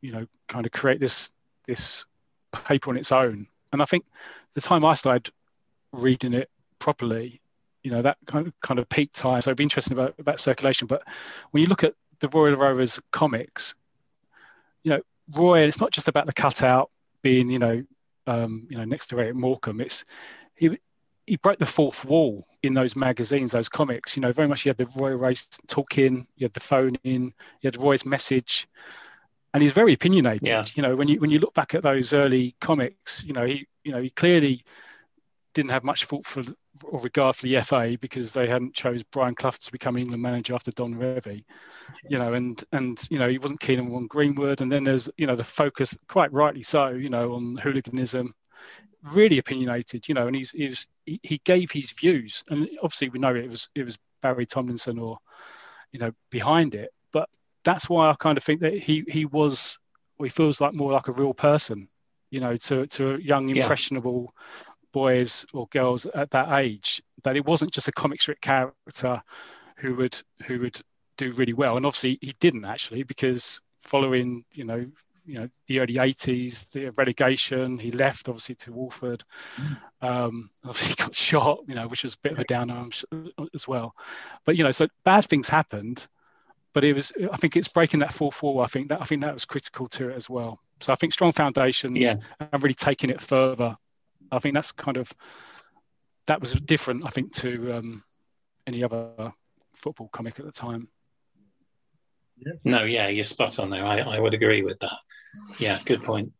[0.00, 1.30] you know, kind of create this
[1.66, 2.04] this
[2.52, 3.46] paper on its own.
[3.72, 4.04] And I think
[4.54, 5.32] the time I started
[5.92, 7.40] reading it properly,
[7.82, 9.42] you know, that kind of kind of peak time.
[9.42, 10.86] So it'd be interesting about, about circulation.
[10.86, 11.02] But
[11.50, 13.74] when you look at the Royal Rovers comics,
[14.82, 15.00] you know,
[15.34, 16.90] Roy, it's not just about the cutout
[17.22, 17.84] being, you know,
[18.26, 19.80] um, you know, next to Eric Morecambe.
[19.80, 20.04] It's
[20.54, 20.78] he
[21.26, 24.16] he broke the fourth wall in those magazines, those comics.
[24.16, 27.32] You know, very much you had the Roy Race talking, you had the phone in,
[27.60, 28.66] you had Roy's message,
[29.52, 30.48] and he's very opinionated.
[30.48, 30.64] Yeah.
[30.74, 33.66] You know, when you when you look back at those early comics, you know, he
[33.84, 34.64] you know he clearly
[35.54, 36.42] didn't have much thought for
[36.82, 40.54] or regard for the FA because they hadn't chose Brian Clough to become England manager
[40.54, 41.44] after Don Revie,
[42.08, 45.26] you know, and and you know he wasn't keen on Greenwood, and then there's you
[45.26, 48.34] know the focus, quite rightly so, you know, on hooliganism,
[49.12, 53.08] really opinionated, you know, and he's, he was he, he gave his views, and obviously
[53.10, 55.18] we know it was it was Barry Tomlinson or
[55.92, 57.28] you know behind it, but
[57.64, 59.78] that's why I kind of think that he he was,
[60.22, 61.88] he feels like more like a real person,
[62.30, 64.32] you know, to to a young impressionable.
[64.34, 69.20] Yeah boys or girls at that age that it wasn't just a comic strip character
[69.76, 70.80] who would who would
[71.16, 74.86] do really well and obviously he didn't actually because following you know
[75.24, 79.24] you know the early 80s the relegation he left obviously to Walford
[80.02, 82.86] um obviously he got shot you know which was a bit of a downer
[83.54, 83.94] as well
[84.44, 86.06] but you know so bad things happened
[86.72, 89.32] but it was i think it's breaking that 4-4 i think that i think that
[89.32, 92.16] was critical to it as well so i think strong foundations yeah.
[92.40, 93.76] and really taking it further
[94.30, 95.12] I think that's kind of
[96.26, 97.04] that was different.
[97.06, 98.04] I think to um,
[98.66, 99.32] any other
[99.74, 100.88] football comic at the time.
[102.64, 103.84] No, yeah, you're spot on there.
[103.84, 104.98] I, I would agree with that.
[105.58, 106.32] Yeah, good point.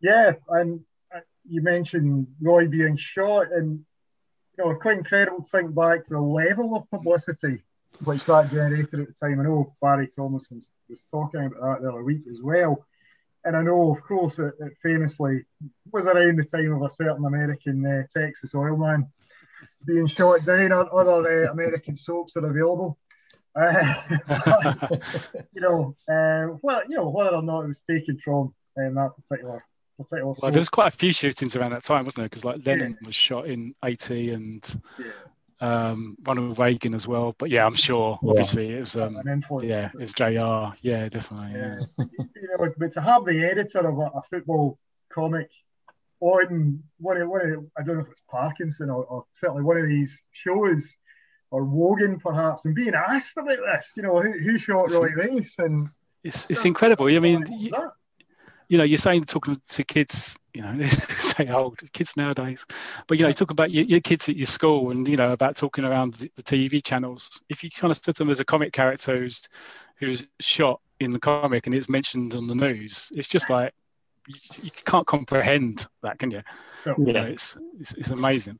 [0.00, 0.80] Yeah, and
[1.14, 3.84] uh, you mentioned Roy being shot, and
[4.56, 7.62] you know, quite incredible to think back to the level of publicity
[8.04, 9.40] which that generated at the time.
[9.40, 12.84] I know Barry Thomas was, was talking about that the other week as well.
[13.44, 15.44] And I know, of course, it, it famously
[15.90, 19.06] was around the time of a certain American uh, Texas oil man
[19.84, 20.72] being shot down.
[20.72, 22.98] Other uh, American soaps are available.
[23.54, 23.94] Uh,
[25.52, 29.10] you know, uh, well, you know whether or not it was taken from um, that
[29.16, 29.58] particular
[29.96, 30.34] particular.
[30.40, 32.28] Well, there's quite a few shootings around that time, wasn't there?
[32.28, 33.06] Because like Lennon yeah.
[33.06, 35.06] was shot in '80, and yeah
[35.60, 37.34] um, Ronald Reagan as well.
[37.38, 38.18] But yeah, I'm sure.
[38.26, 39.20] Obviously, it was um,
[39.62, 40.76] yeah, it was Jr.
[40.86, 41.58] Yeah, definitely.
[41.58, 41.78] Yeah.
[41.98, 44.78] you know, but to have the editor of a, a football
[45.12, 45.50] comic
[46.20, 49.76] on one of, one of I don't know if it's Parkinson or, or, certainly one
[49.76, 50.96] of these shows
[51.50, 55.54] or Wogan perhaps, and being asked about this, you know, who, who shot Roy Race
[55.58, 55.88] and.
[56.24, 57.06] It's, it's incredible.
[57.06, 57.46] I mean,
[58.68, 62.66] you know, you're saying talking to kids, you know, say old kids nowadays,
[63.06, 65.32] but you know, you talk about your, your, kids at your school and you know
[65.32, 67.40] about talking around the, the, TV channels.
[67.48, 69.48] If you kind of said them as a comic character who's
[69.96, 73.72] who's shot in the comic and it's mentioned on the news, it's just like
[74.26, 76.42] you, you can't comprehend that, can you?
[76.84, 76.94] Yeah.
[76.98, 78.58] You know, it's, it's, it's amazing.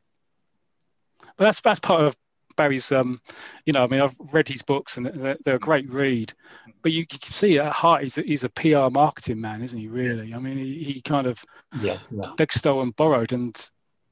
[1.36, 2.16] But that's that's part of
[2.58, 3.20] Barry's, um,
[3.64, 6.34] you know, I mean, I've read his books and they're, they're a great read,
[6.82, 9.78] but you, you, can see at heart he's a, he's a PR marketing man, isn't
[9.78, 9.88] he?
[9.88, 10.34] Really?
[10.34, 11.42] I mean, he, he kind of
[11.80, 12.32] yeah, yeah.
[12.36, 13.56] begged, stole, and borrowed, and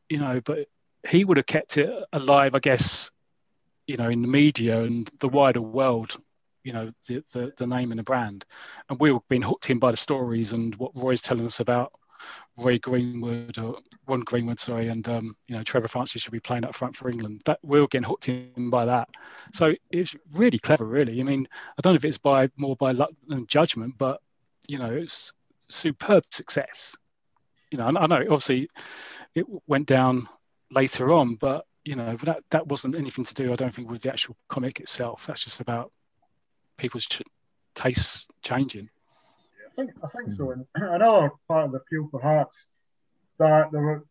[0.08, 0.68] you know, but
[1.06, 3.10] he would have kept it alive, I guess,
[3.86, 6.16] you know, in the media and the wider world,
[6.64, 8.44] you know, the, the, the name and the brand.
[8.88, 11.92] And we've been hooked in by the stories and what Roy's telling us about
[12.56, 16.64] Roy Greenwood or Ron Greenwood, sorry, and um, you know Trevor Francis should be playing
[16.64, 17.42] up front for England.
[17.44, 19.08] That we are getting hooked in by that.
[19.52, 21.20] So it's really clever, really.
[21.20, 21.46] I mean,
[21.78, 24.20] I don't know if it's by more by luck than judgment, but
[24.68, 25.32] you know, it's
[25.68, 26.96] superb success.
[27.70, 28.68] You know, I know obviously
[29.34, 30.28] it went down
[30.70, 33.52] later on, but you know that that wasn't anything to do.
[33.52, 35.26] I don't think with the actual comic itself.
[35.26, 35.92] That's just about
[36.76, 37.22] people's ch-
[37.74, 38.90] tastes changing.
[39.76, 40.52] Think I think so.
[40.52, 42.68] And another part of the appeal, perhaps,
[43.38, 44.04] that there were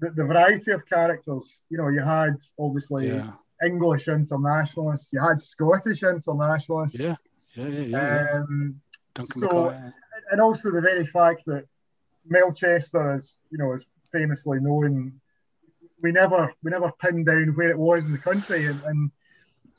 [0.00, 1.62] the, the variety of characters.
[1.70, 3.32] You know, you had obviously yeah.
[3.64, 6.98] English internationalists, you had Scottish internationalists.
[6.98, 7.16] Yeah,
[7.54, 7.84] yeah, yeah.
[7.84, 8.80] yeah, um,
[9.28, 9.68] so,
[10.30, 11.64] and also the very fact that
[12.26, 15.20] Melchester is, you know, is famously known.
[16.02, 19.10] We never, we never pinned down where it was in the country, and, and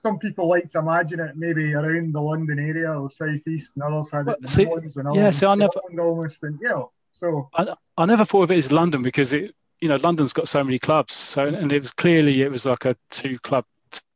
[0.03, 3.83] some people like to imagine it maybe around the London area or the southeast, and
[3.83, 6.91] others had it in see, Midlands and yeah, so I never almost, and you know,
[7.11, 10.47] so I, I never thought of it as London because it, you know, London's got
[10.47, 13.65] so many clubs, so and it was clearly it was like a two club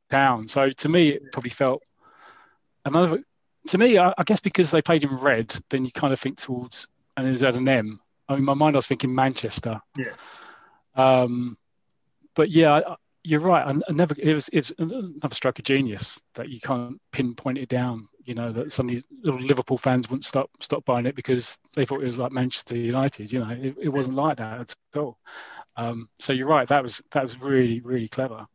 [0.09, 0.47] town.
[0.47, 1.81] So to me, it probably felt
[2.85, 3.23] another.
[3.69, 6.37] To me, I, I guess because they played in red, then you kind of think
[6.37, 7.99] towards, and it was at an M.
[8.27, 9.81] I mean, my mind I was thinking Manchester.
[9.97, 10.11] Yeah.
[10.95, 11.57] Um,
[12.35, 12.95] but yeah,
[13.27, 13.67] you're right.
[13.67, 14.15] I, I, never.
[14.17, 18.07] It was it's another stroke of genius that you can't pinpoint it down.
[18.23, 22.01] You know that suddenly little Liverpool fans wouldn't stop stop buying it because they thought
[22.01, 23.31] it was like Manchester United.
[23.31, 25.17] You know, it, it wasn't like that at all.
[25.75, 26.67] Um, so you're right.
[26.69, 28.47] That was that was really really clever.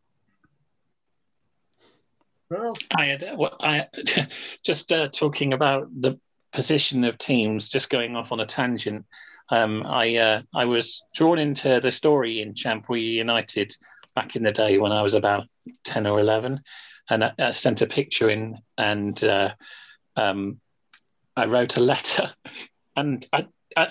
[2.97, 3.25] I had
[3.61, 3.87] I
[4.65, 6.19] just uh, talking about the
[6.51, 7.69] position of teams.
[7.69, 9.05] Just going off on a tangent.
[9.51, 13.77] Um, I uh, I was drawn into the story in Champions United
[14.15, 15.47] back in the day when I was about
[15.85, 16.61] ten or eleven,
[17.09, 19.51] and I, I sent a picture in, and uh,
[20.17, 20.61] um,
[21.37, 22.33] I wrote a letter,
[22.97, 23.47] and I,
[23.77, 23.89] I,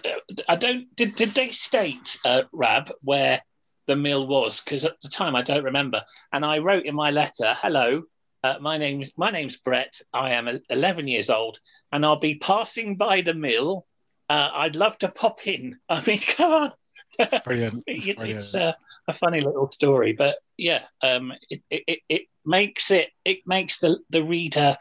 [0.48, 3.42] I don't did did they state uh, Rab where
[3.88, 7.12] the mill was because at the time I don't remember, and I wrote in my
[7.12, 8.04] letter, "Hello,
[8.44, 10.00] uh, my name my name's Brett.
[10.14, 11.60] I am 11 years old,
[11.92, 13.86] and I'll be passing by the mill
[14.32, 15.78] uh, I'd love to pop in.
[15.90, 16.72] I mean, come on.
[17.20, 17.84] It's brilliant.
[17.88, 18.42] It's, brilliant.
[18.42, 18.72] it's uh,
[19.08, 23.98] a funny little story, but yeah, um, it, it, it makes it it makes the,
[24.10, 24.78] the reader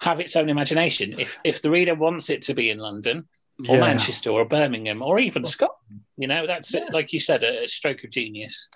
[0.00, 1.18] have its own imagination.
[1.18, 3.28] If if the reader wants it to be in London
[3.68, 3.80] or yeah.
[3.80, 6.86] Manchester or Birmingham or even Scotland, you know, that's yeah.
[6.92, 8.68] like you said, a, a, stroke of genius.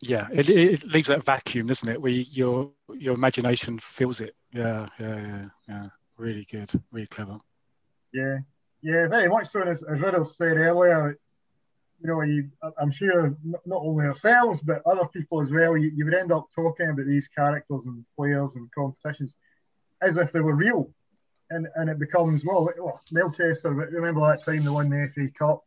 [0.00, 2.00] Yeah, it, it leaves that vacuum, doesn't it?
[2.00, 4.34] Where your your imagination fills it.
[4.52, 5.88] Yeah, yeah, yeah, yeah.
[6.18, 7.38] Really good, really clever.
[8.12, 8.38] Yeah,
[8.82, 9.62] yeah, very much so.
[9.62, 11.18] As, as Ridders said earlier,
[12.00, 16.04] you know, you, I'm sure not only ourselves, but other people as well, you, you
[16.04, 19.34] would end up talking about these characters and players and competitions
[20.02, 20.90] as if they were real.
[21.48, 25.64] And, and it becomes, well, well Melchester, remember that time they won the FA Cup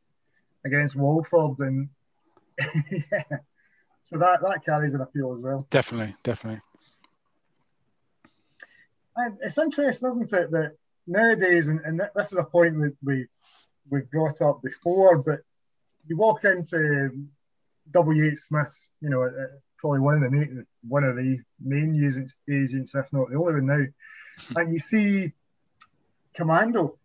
[0.65, 1.59] against Walford?
[1.59, 1.89] And
[2.59, 3.23] yeah,
[4.03, 5.65] so that, that carries an appeal as well.
[5.69, 6.61] Definitely, definitely.
[9.15, 10.73] And it's interesting, isn't it, that
[11.07, 13.27] nowadays, and, and this is a point that we
[13.89, 15.39] we've brought up before, but
[16.09, 17.27] you walk into
[17.91, 18.31] W.
[18.31, 18.39] H.
[18.39, 19.29] Smith's, you know, uh,
[19.77, 23.53] probably one of the main, one of the main agents, agents, if not the only
[23.53, 23.85] one now,
[24.61, 25.31] and you see
[26.35, 26.97] Commando.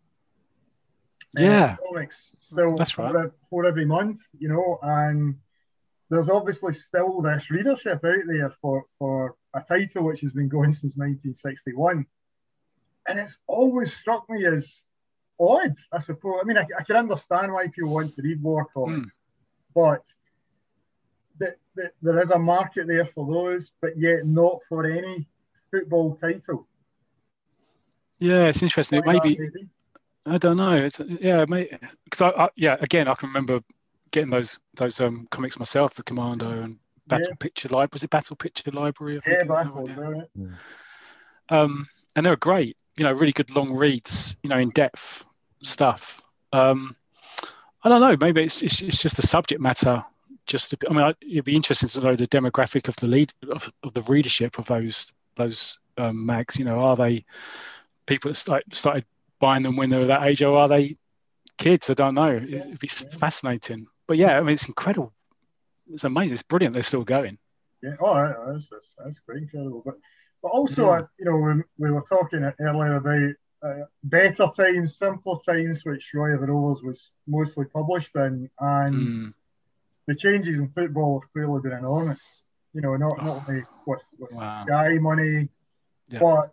[1.37, 3.13] Uh, yeah, uh, comics still That's right.
[3.13, 5.37] for, for every month, you know, and
[6.09, 10.73] there's obviously still this readership out there for for a title which has been going
[10.73, 12.07] since 1961
[13.07, 14.87] and it's always struck me as
[15.39, 16.41] odd, I suppose.
[16.43, 19.19] I mean, I, I can understand why people want to read war comics, mm.
[19.75, 20.03] but
[21.39, 25.27] the, the, there is a market there for those, but yet not for any
[25.71, 26.67] football title.
[28.19, 29.01] Yeah, it's interesting.
[29.01, 29.69] It maybe, maybe,
[30.27, 30.77] I don't know.
[30.77, 33.61] It's, yeah, because I, I, yeah, again, I can remember
[34.13, 37.37] getting those those um, comics myself, the Commando and Battle yeah.
[37.41, 37.91] Picture Library.
[37.93, 39.21] Was it Battle Picture Library?
[39.27, 39.91] yeah, Battle.
[39.91, 40.47] Yeah.
[41.51, 45.25] Um, and they were great you know really good long reads, you know, in depth
[45.63, 46.23] stuff.
[46.53, 46.97] Um,
[47.83, 48.17] I don't know.
[48.21, 50.05] Maybe it's, it's, it's just the subject matter.
[50.47, 53.95] Just I mean, it'd be interesting to know the demographic of the lead of, of
[53.95, 56.59] the readership of those those um, mags.
[56.59, 57.25] You know, are they
[58.07, 59.05] people that start, started
[59.39, 60.97] buying them when they were that age, or are they
[61.59, 61.91] kids?
[61.91, 62.37] I don't know.
[62.37, 63.87] It'd be fascinating.
[64.07, 65.13] But yeah, I mean, it's incredible.
[65.91, 66.33] It's amazing.
[66.33, 66.75] It's brilliant.
[66.75, 67.39] They're still going.
[67.83, 67.97] Yeah.
[68.01, 68.15] Oh,
[68.47, 69.83] that's that's, that's quite incredible.
[69.85, 69.97] But
[70.45, 73.33] but also, uh, you know, when we were talking earlier about
[73.63, 79.09] uh, better times, simpler times, which Roy of the Rovers was mostly published in, and
[79.09, 79.35] mm.
[80.07, 82.43] the changes in football have clearly been enormous.
[82.75, 84.65] You know, not not only with, with wow.
[84.67, 85.49] Sky money,
[86.11, 86.19] yeah.
[86.19, 86.53] but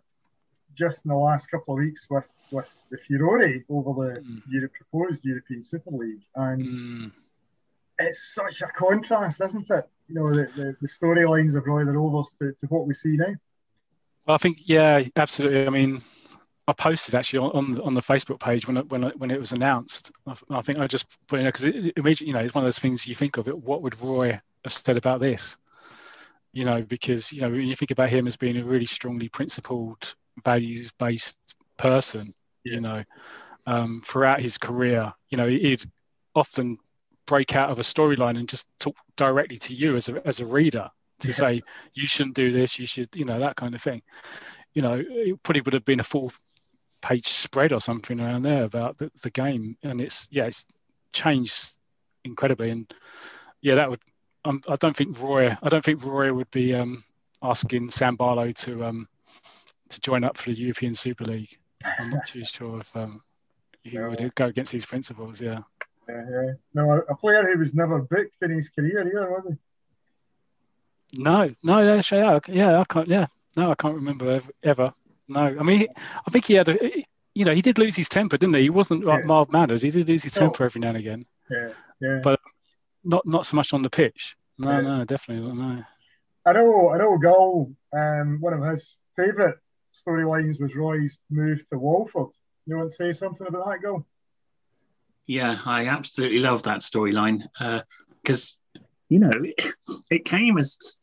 [0.74, 4.40] just in the last couple of weeks with with the furore over the mm.
[4.48, 7.12] Europe, proposed European Super League, and mm.
[7.98, 9.86] it's such a contrast, isn't it?
[10.08, 12.94] You know, the, the, the storylines of Roy of the Rovers to, to what we
[12.94, 13.34] see now.
[14.26, 15.66] Well, I think yeah, absolutely.
[15.66, 16.00] I mean,
[16.68, 19.52] I posted actually on on the Facebook page when it, when it, when it was
[19.52, 20.12] announced.
[20.26, 22.66] I, I think I just put in because it, immediately, you know, it's one of
[22.66, 23.58] those things you think of it.
[23.58, 25.56] What would Roy have said about this?
[26.52, 29.28] You know, because you know when you think about him as being a really strongly
[29.28, 30.14] principled,
[30.44, 31.38] values based
[31.78, 33.04] person, you know,
[33.66, 35.82] um, throughout his career, you know, he'd
[36.34, 36.78] often
[37.26, 40.46] break out of a storyline and just talk directly to you as a as a
[40.46, 40.90] reader
[41.22, 41.34] to yeah.
[41.34, 41.62] say
[41.94, 44.02] you shouldn't do this, you should, you know, that kind of thing.
[44.74, 46.32] You know, it probably would have been a full
[47.02, 50.66] page spread or something around there about the, the game, and it's yeah, it's
[51.12, 51.76] changed
[52.24, 52.92] incredibly, and
[53.60, 54.00] yeah, that would.
[54.44, 55.56] Um, I don't think Roy.
[55.62, 57.04] I don't think Roy would be um,
[57.42, 59.08] asking Sam Barlow to um,
[59.90, 61.58] to join up for the European Super League.
[61.98, 63.22] I'm not too sure if um,
[63.84, 64.08] he no.
[64.08, 65.40] would go against these principles.
[65.40, 65.60] Yeah.
[66.08, 66.52] Yeah, yeah.
[66.74, 69.56] No, a player who was never booked in his career, either, was he?
[71.12, 74.94] No, no, yeah, yeah, yeah, I can't, yeah, no, I can't remember ever, ever
[75.28, 77.04] no, I mean, I think he had a,
[77.34, 78.62] you know, he did lose his temper, didn't he?
[78.62, 79.26] He wasn't like yeah.
[79.26, 79.82] mild mannered.
[79.82, 81.24] He did lose his temper every now and again.
[81.50, 82.20] Yeah, yeah.
[82.22, 82.40] But
[83.04, 84.36] not not so much on the pitch.
[84.58, 84.80] No, yeah.
[84.80, 85.56] no, definitely not.
[85.56, 85.84] No.
[86.44, 87.18] I know, I know.
[87.18, 89.56] Gull, um, one of his favourite
[89.94, 92.32] storylines was Roy's move to Walford.
[92.66, 94.06] You want to say something about that, Gull?
[95.26, 97.44] Yeah, I absolutely love that storyline
[98.22, 98.61] because uh,
[99.12, 99.30] you know
[100.10, 100.98] it came as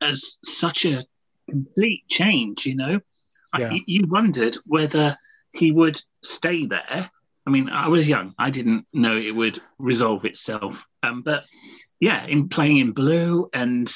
[0.00, 1.04] as such a
[1.48, 2.66] complete change.
[2.66, 3.00] You know,
[3.56, 3.70] yeah.
[3.70, 5.16] I, you wondered whether
[5.52, 7.10] he would stay there.
[7.46, 10.84] I mean, I was young; I didn't know it would resolve itself.
[11.04, 11.44] Um, but
[12.00, 13.92] yeah, in playing in blue, and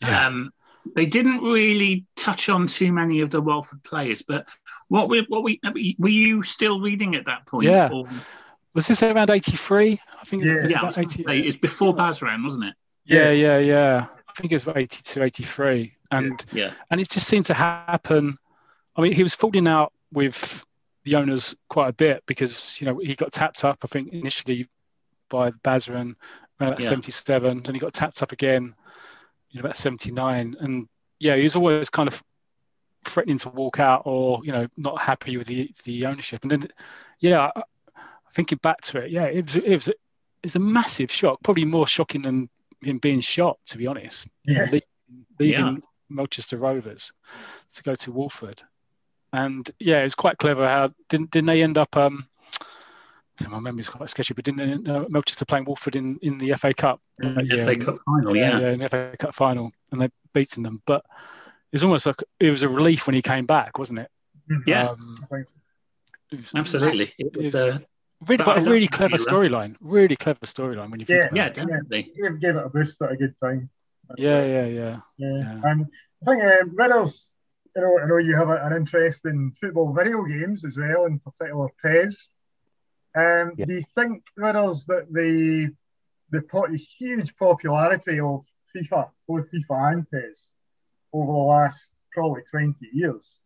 [0.00, 0.26] yeah.
[0.26, 0.50] um,
[0.96, 4.22] they didn't really touch on too many of the Walford players.
[4.22, 4.48] But
[4.88, 5.60] what were what we
[5.98, 7.68] were you still reading at that point?
[7.68, 7.90] Yeah.
[7.92, 8.06] Or?
[8.72, 10.00] Was this around eighty three?
[10.20, 12.74] I think it was, yeah, about 80, it's before Basran, wasn't it?
[13.04, 14.06] Yeah, yeah, yeah.
[14.28, 15.92] I think it was about 82, 83.
[16.10, 16.72] and yeah.
[16.90, 18.38] and it just seemed to happen
[18.96, 20.64] I mean, he was falling out with
[21.04, 23.78] the owners quite a bit because you know he got tapped up.
[23.82, 24.68] I think initially
[25.28, 26.14] by Basran
[26.60, 26.88] at yeah.
[26.88, 28.74] 77, then he got tapped up again
[29.52, 30.88] in about 79, and
[31.18, 32.22] yeah, he was always kind of
[33.04, 36.42] threatening to walk out or you know not happy with the the ownership.
[36.42, 36.68] And then
[37.18, 37.50] yeah,
[38.32, 39.98] thinking back to it, yeah, it was it was, it
[40.44, 42.48] was a massive shock, probably more shocking than
[42.84, 44.28] him being shot, to be honest.
[44.44, 44.64] Yeah.
[44.64, 44.80] leaving,
[45.38, 45.76] leaving yeah.
[46.08, 47.12] Melchester Rovers
[47.74, 48.62] to go to Walford
[49.34, 51.96] and yeah, it's quite clever how didn't didn't they end up?
[51.96, 52.28] Um,
[53.48, 57.00] my memory's quite sketchy, but didn't uh, Melchester playing Walford in, in the FA Cup?
[57.20, 58.60] FA uh, Cup final, yeah.
[58.60, 60.82] yeah, in the FA Cup final, and they beaten them.
[60.86, 61.04] But
[61.72, 64.10] it's almost like it was a relief when he came back, wasn't it?
[64.48, 64.70] Mm-hmm.
[64.70, 65.18] Yeah, um,
[66.30, 67.12] it was absolutely.
[67.18, 67.78] It was, uh,
[68.28, 69.76] really, but a really clever storyline.
[69.80, 71.54] Really clever storyline when you think yeah, about yeah, it.
[71.54, 71.98] Definitely.
[72.16, 72.40] Yeah, definitely.
[72.40, 73.70] Gave it a boost at a good time.
[74.16, 75.86] yeah, yeah, yeah, yeah, yeah, And
[76.22, 77.30] I think uh, Ridders
[77.76, 81.06] you know, I know you have a, an interest in football video games as well,
[81.06, 82.28] in particular PES.
[83.16, 83.64] Um, yeah.
[83.66, 85.70] Do you think, Ridders, that the
[86.30, 86.66] the po-
[86.98, 88.44] huge popularity of
[88.74, 90.48] FIFA, both FIFA and PES,
[91.12, 93.40] over the last probably 20 years,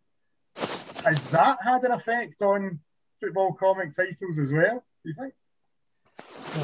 [0.57, 2.81] has that had an effect on
[3.21, 5.35] football comic titles as well, do you think?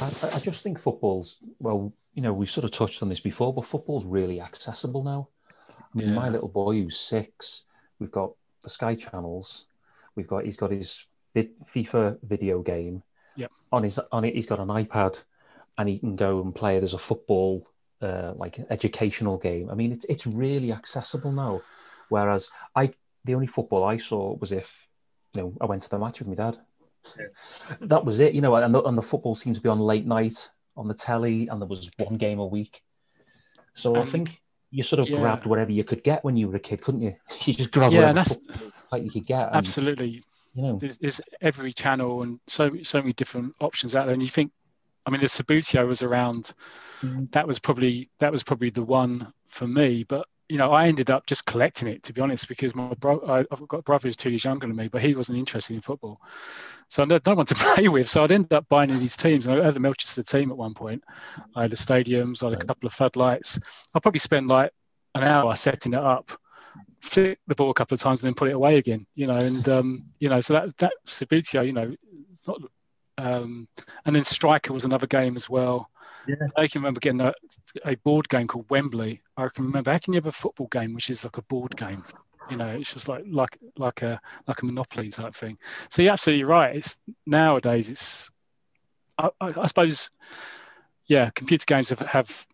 [0.02, 3.52] I, I just think football's, well, you know, we've sort of touched on this before,
[3.54, 5.28] but football's really accessible now.
[5.70, 6.10] I Yeah.
[6.10, 7.62] My little boy who's six,
[7.98, 8.32] we've got
[8.62, 9.66] the Sky channels.
[10.16, 11.04] We've got he's got his
[11.36, 13.02] FIFA video game.
[13.36, 13.50] Yep.
[13.72, 15.18] On his on it, he's got an iPad,
[15.78, 17.68] and he can go and play There's a football,
[18.00, 19.70] uh, like educational game.
[19.70, 21.62] I mean, it's it's really accessible now.
[22.08, 22.92] Whereas I,
[23.24, 24.83] the only football I saw was if,
[25.34, 26.58] you know, I went to the match with my dad.
[27.18, 27.26] Yeah.
[27.82, 28.54] That was it, you know.
[28.54, 31.60] And the, and the football seemed to be on late night on the telly, and
[31.60, 32.82] there was one game a week.
[33.74, 35.18] So and I think you sort of yeah.
[35.18, 37.14] grabbed whatever you could get when you were a kid, couldn't you?
[37.44, 38.36] You just grabbed yeah, whatever
[38.90, 39.48] like you could get.
[39.48, 40.24] And, absolutely.
[40.54, 44.22] You know, there's, there's, every channel and so so many different options out there, and
[44.22, 44.52] you think,
[45.04, 46.52] I mean, the Subbuteo was around.
[47.02, 47.24] Mm-hmm.
[47.32, 51.10] That was probably that was probably the one for me, but you know, I ended
[51.10, 54.16] up just collecting it to be honest, because my bro, I've got a brother who's
[54.16, 56.20] two years younger than me, but he wasn't interested in football,
[56.88, 58.08] so I had no one to play with.
[58.08, 59.46] So I'd end up buying these teams.
[59.46, 61.02] And I had the Melchester team at one point.
[61.54, 63.58] I had the stadiums, I had a couple of floodlights.
[63.94, 64.72] I'll probably spend like
[65.14, 66.30] an hour setting it up,
[67.00, 69.06] flick the ball a couple of times, and then put it away again.
[69.14, 71.94] You know, and um, you know, so that that Subbuteo, you know,
[72.46, 72.60] not
[73.18, 73.68] Um,
[74.04, 75.90] and then Striker was another game as well.
[76.26, 76.36] Yeah.
[76.56, 77.34] I can remember getting a,
[77.84, 79.20] a board game called Wembley.
[79.36, 81.76] I can remember how can you have a football game which is like a board
[81.76, 82.02] game?
[82.48, 85.58] You know, it's just like like like a like a monopoly type thing.
[85.90, 86.76] So you're absolutely right.
[86.76, 86.96] It's
[87.26, 88.30] nowadays it's
[89.18, 90.10] I, I, I suppose
[91.06, 92.46] yeah, computer games have, have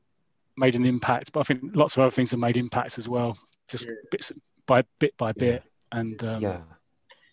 [0.57, 3.37] made an impact, but I think lots of other things have made impacts as well,
[3.69, 3.95] just Yeah.
[4.11, 4.33] bits
[4.67, 5.35] by bit by Yeah.
[5.39, 5.63] bit.
[5.93, 6.61] And um, yeah.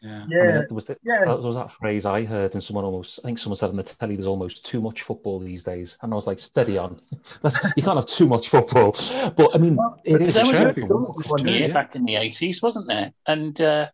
[0.02, 1.26] Yeah, I mean, Yeah, there was, the, yeah.
[1.26, 3.84] there was that phrase I heard, and someone almost, I think someone said on the
[3.84, 5.98] telly, there's almost too much football these days.
[6.02, 6.98] And I was like, steady on.
[7.42, 8.92] That's, you can't have too much football.
[9.36, 11.14] But I mean, Well, it is there was a true.
[11.18, 13.12] It's one year back in the 80s, wasn't there?
[13.26, 13.90] And uh,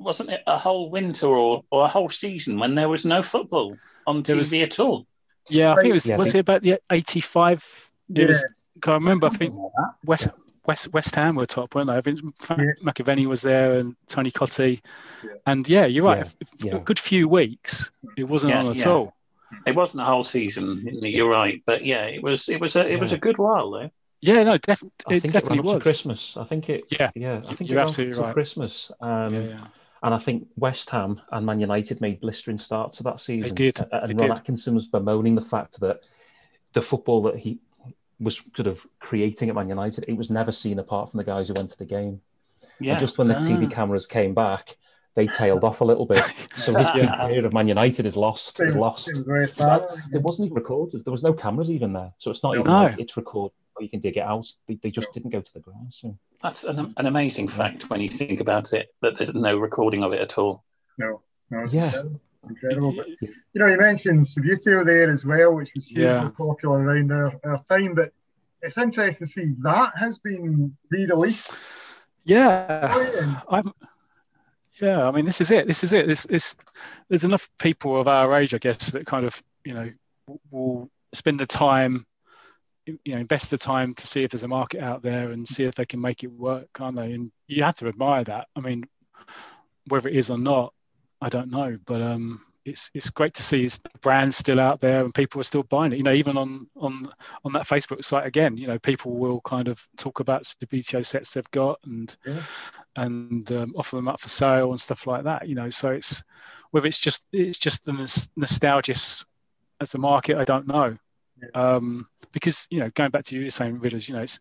[0.00, 3.76] wasn't it a whole winter or, or a whole season when there was no football
[4.06, 5.06] on There TV was- at all?
[5.50, 5.72] yeah.
[5.72, 7.90] I think it was Yeah, was think- it about the '85?
[8.14, 8.26] It Yeah.
[8.28, 8.44] was.
[8.80, 9.26] 'cause I remember.
[9.26, 9.94] I think Something like.
[10.04, 10.28] West
[10.68, 11.96] West West Ham were top, weren't they?
[11.96, 12.84] I think Frank Yes.
[12.84, 14.80] McAvenny was there and Tony Cottee.
[15.24, 15.30] Yeah.
[15.46, 16.18] And yeah, you're right.
[16.18, 16.24] Yeah,
[16.60, 16.76] For yeah.
[16.76, 18.88] a good few weeks, it wasn't Yeah, on at yeah.
[18.88, 19.14] all.
[19.66, 20.86] It wasn't a whole season.
[21.02, 22.48] You're right, but yeah, it was.
[22.50, 22.86] It was a.
[22.88, 23.90] It was a good while though.
[24.20, 25.82] Yeah, no, def- I it think it definitely ran up to was.
[25.84, 26.34] Christmas.
[26.36, 28.34] I think it, Yeah, yeah, I think you're it ran absolutely to right.
[28.34, 28.90] Christmas.
[29.00, 29.66] Um, yeah, yeah.
[30.02, 33.48] And I think West Ham and Man United made blistering starts to that season.
[33.48, 34.38] They did, And they Ron did.
[34.38, 36.00] Atkinson was bemoaning the fact that
[36.74, 37.58] the football that he
[38.20, 41.48] was sort of creating at Man United, it was never seen apart from the guys
[41.48, 42.20] who went to the game.
[42.80, 42.92] Yeah.
[42.92, 43.74] And just when the TV Ah.
[43.74, 44.76] cameras came back,
[45.14, 46.22] they tailed off a little bit.
[46.58, 47.26] So his peak Yeah.
[47.26, 48.58] period of Man United is lost.
[48.60, 49.06] Is lost.
[49.06, 49.82] seems that- sad.
[50.12, 51.04] It wasn't even recorded.
[51.04, 52.12] There was no cameras even there.
[52.18, 52.82] So it's not even No.
[52.84, 54.44] like it's recorded you can dig it out.
[54.66, 55.92] They, they just didn't go to the ground.
[55.94, 58.88] So That's an, an amazing fact when you think about it.
[59.02, 60.64] That there's no recording of it at all.
[60.98, 61.84] No, no, Yeah.
[61.84, 62.20] incredible.
[62.48, 62.92] Incredible.
[62.92, 66.30] But, you know, you mentioned Subbuteo there as well, which was hugely Yeah.
[66.36, 67.94] popular around our, our time.
[67.94, 68.12] But
[68.62, 71.50] it's interesting to see that has been re-released.
[71.50, 71.56] Oh,
[72.24, 73.72] yeah, I'm.
[74.80, 75.66] Yeah, I mean, this is it.
[75.66, 76.06] This is it.
[76.06, 76.56] This, this,
[77.08, 79.90] there's enough people of our age, I guess, that kind of, you know,
[80.52, 82.06] will spend the time,
[82.86, 85.64] you know, invest the time to see if there's a market out there and see
[85.64, 87.12] if they can make it work, can't they?
[87.12, 88.46] And you have to admire that.
[88.54, 88.84] I mean,
[89.88, 90.72] whether it is or not,
[91.20, 95.04] I don't know, but um, it's it's great to see the brand's still out there
[95.04, 95.96] and people are still buying it.
[95.96, 97.08] You know, even on on
[97.44, 101.04] on that Facebook site again, you know, people will kind of talk about the BTO
[101.04, 102.40] sets they've got and Yeah.
[102.96, 105.48] and um, offer them up for sale and stuff like that.
[105.48, 106.22] You know, so it's
[106.70, 110.96] whether it's just it's just the nos- nostalgia as a market, I don't know.
[111.54, 114.40] Um, because you know, going back to you saying Ridders, you know, it's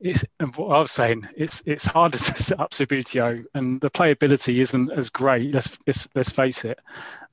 [0.00, 3.90] it's and what I was saying, it's it's harder to set up Subbuteo, and the
[3.90, 5.52] playability isn't as great.
[5.52, 6.78] Let's let's, let's face it,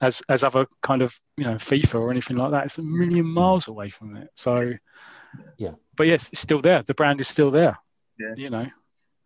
[0.01, 2.65] as as other kind of you know FIFA or anything like that.
[2.65, 4.29] It's a million miles away from it.
[4.35, 4.73] So
[5.57, 5.73] Yeah.
[5.95, 6.81] but yes, it's still there.
[6.83, 7.77] The brand is still there.
[8.19, 8.33] Yeah.
[8.37, 8.67] You know.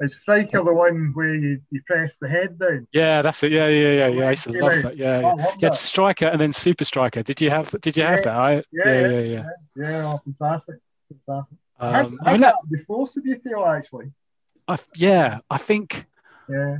[0.01, 2.87] is Striker the one where you, you press the head down?
[2.91, 3.51] Yeah, that's it.
[3.51, 4.25] Yeah, yeah, yeah, yeah.
[4.27, 4.81] I used to Yeah, love mate.
[4.83, 4.97] that.
[4.97, 5.33] Yeah, I yeah.
[5.33, 7.21] love You had striker and then super striker.
[7.21, 7.69] Did you have?
[7.81, 8.35] Did you have that?
[8.35, 9.43] I, yeah, yeah, yeah, yeah, yeah.
[9.75, 10.75] Yeah, oh, fantastic.
[11.09, 11.57] Fantastic.
[11.79, 14.11] I had, Um, I I mean, had that, that before Subbuteo, actually.
[14.67, 16.05] I, yeah, I think
[16.49, 16.77] Yeah,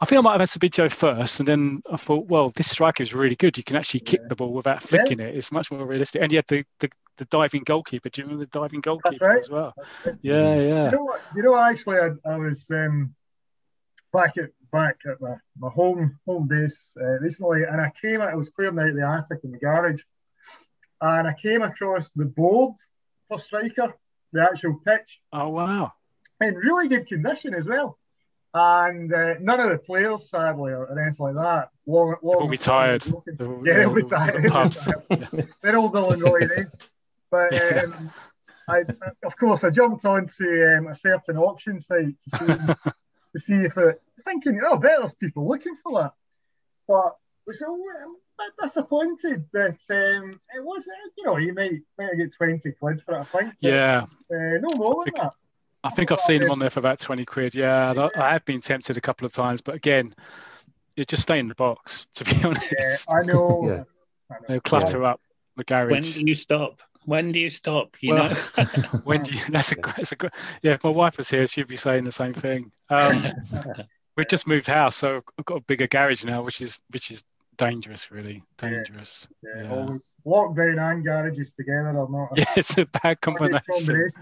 [0.00, 3.02] I think I might have had Subbuteo first, and then I thought, well, this striker
[3.02, 3.56] is really good.
[3.56, 4.26] You can actually kick Yeah.
[4.28, 5.36] the ball without flicking it.
[5.36, 6.22] It's much more realistic.
[6.22, 8.08] And you had the, the, the diving goalkeeper.
[8.08, 9.38] Do you remember the diving goalkeeper right.
[9.38, 9.72] as well?
[10.04, 10.18] That's.
[10.22, 10.84] Yeah, Do yeah.
[10.86, 11.20] you know what?
[11.32, 13.14] Do you know actually I, I was um,
[14.12, 18.20] back at back at my, my home home base uh, recently, and I came.
[18.22, 20.02] I was clearing out the attic in the garage,
[21.00, 22.74] and I came across the board
[23.28, 23.94] for striker,
[24.32, 25.92] the actual pitch, Oh wow.
[26.40, 27.98] in really good condition as well.
[28.54, 32.42] And uh, none of the players, sadly, or, or anything like that, long, long They've
[32.42, 33.04] all retired.
[33.08, 33.36] broken.
[33.38, 34.42] They've Yeah, they'll be tired.
[34.44, 35.48] the.
[35.62, 36.66] They're all dull and really.
[37.30, 37.54] But
[37.84, 38.10] um,
[38.68, 38.82] I,
[39.24, 40.44] of course, I jumped onto
[40.76, 42.46] um, a certain auction site to see,
[43.34, 46.12] to see if it, thinking, oh, bet there's people looking for that.
[46.86, 47.16] But
[47.46, 47.72] was so
[48.56, 50.86] bit disappointed that um, it was,
[51.16, 53.54] you know, you might, might get 20 quid for it, I think.
[53.60, 54.06] yeah.
[54.30, 55.34] Uh, no more than that.
[55.84, 57.54] I think I've seen them on there for about 20 quid.
[57.54, 60.14] Yeah, I- I have been tempted a couple of times, but again,
[60.96, 62.72] it just stay in the box, to be honest.
[62.78, 63.64] Yeah, I know.
[63.68, 63.84] Yeah.
[64.30, 64.46] I know.
[64.48, 65.06] They'll clutter Yes.
[65.06, 65.20] up
[65.56, 65.90] the garage.
[65.90, 66.80] When do you stop?
[67.04, 67.96] When do you stop?
[68.00, 68.64] You Well- know.
[69.04, 70.30] When do you, that's a, that's a good,
[70.62, 72.70] yeah, if my wife was here, she'd be saying the same thing.
[72.88, 73.32] Um,
[74.16, 77.24] we've just moved house, so I've got a bigger garage now, which is, which is
[77.56, 79.28] dangerous, really dangerous.
[79.42, 79.70] Yeah, Yeah.
[79.70, 84.12] always lockdown and garages together are not Yeah, it's a bad not a good combination.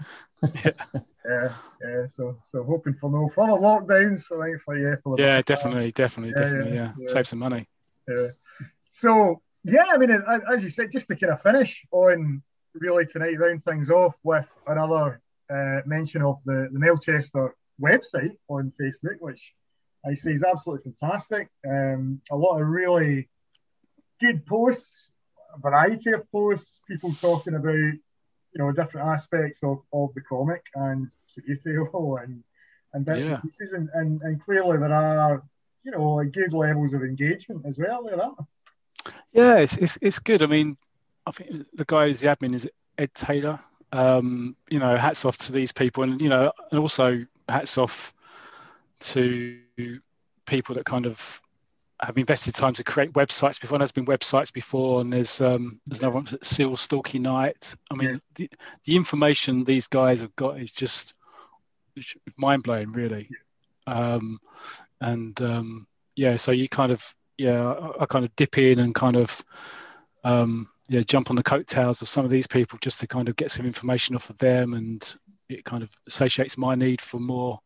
[0.43, 0.75] combination.
[1.25, 1.49] yeah,
[1.81, 2.05] yeah.
[2.07, 4.23] So, so hoping for no further lockdowns.
[4.23, 6.75] So, I think for yeah, for Yeah, definitely, definitely, Yeah, definitely.
[6.75, 7.13] yeah, Yeah, yeah.
[7.13, 7.67] save some money.
[8.07, 8.27] Yeah.
[8.89, 12.41] So yeah, I mean, as as you said, just to kind of finish on
[12.73, 15.21] really tonight, round things off with another
[15.53, 19.53] uh, mention of the the Melchester website on Facebook, which
[20.05, 21.49] I say is absolutely fantastic.
[21.67, 23.29] Um, a lot of really
[24.19, 25.11] good posts,
[25.53, 30.63] a variety of posts, people talking about you know different aspects of, of the comic
[30.75, 32.43] and superhero and
[32.93, 33.33] and bits yeah.
[33.33, 35.43] and pieces, and, and and clearly there are
[35.83, 38.03] you know good levels of engagement as well.
[38.03, 38.35] There are.
[39.31, 40.43] Yeah, it's, it's it's good.
[40.43, 40.77] I mean,
[41.25, 43.59] I think the guy who's the admin is Ed Taylor.
[43.93, 48.13] Um, you know, hats off to these people, and you know, and also hats off
[49.01, 49.59] to
[50.45, 51.41] people that kind of
[52.01, 53.75] have invested time to create websites before.
[53.75, 57.75] And there's been websites before, and there's um, there's another one, Seal Stalky Night.
[57.91, 58.17] I mean, yeah.
[58.35, 58.49] the,
[58.85, 61.13] the information these guys have got is just
[62.37, 63.29] mind blowing, really.
[63.87, 64.39] Um,
[64.99, 68.93] and um, yeah, so you kind of yeah, I, I, kind of dip in and
[68.95, 69.43] kind of
[70.23, 73.35] um, yeah jump on the coattails of some of these people just to kind of
[73.35, 75.15] get some information off of them, and
[75.49, 77.59] it kind of satiates my need for more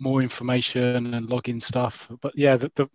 [0.00, 2.10] more information and login stuff.
[2.20, 2.88] But yeah, the, the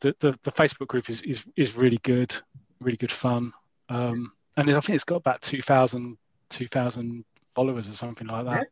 [0.00, 2.34] the, the, Facebook group is, is is really good,
[2.80, 3.52] really good fun.
[3.88, 6.16] Um, and I think it's got about 2,000
[6.50, 7.24] 2,000
[7.54, 8.66] followers or something like that,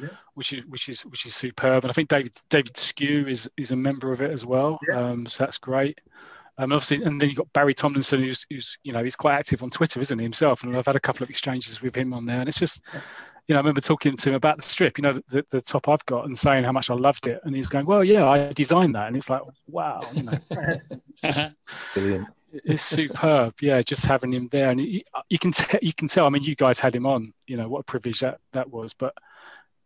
[0.00, 0.06] yeah.
[0.06, 0.16] Yeah.
[0.34, 1.84] which is which is which is superb.
[1.84, 5.10] And I think David David Sque is is a member of it as well, yeah.
[5.10, 6.00] um, so that's great.
[6.60, 9.62] Um, obviously, and then you've got Barry Tomlinson, who's, who's, you know, he's quite active
[9.62, 10.64] on Twitter, isn't he himself?
[10.64, 12.80] And I've had a couple of exchanges with him on there, and it's just,
[13.46, 15.88] you know, I remember talking to him about the strip, you know, the, the top
[15.88, 18.52] I've got, and saying how much I loved it, and he's going, "Well, yeah, I
[18.52, 20.38] designed that," and it's like, wow, you know,
[21.22, 21.48] just,
[22.64, 23.82] It's superb, yeah.
[23.82, 26.24] Just having him there, and you, you can t- you can tell.
[26.24, 28.94] I mean, you guys had him on, you know, what a privilege that that was,
[28.94, 29.14] but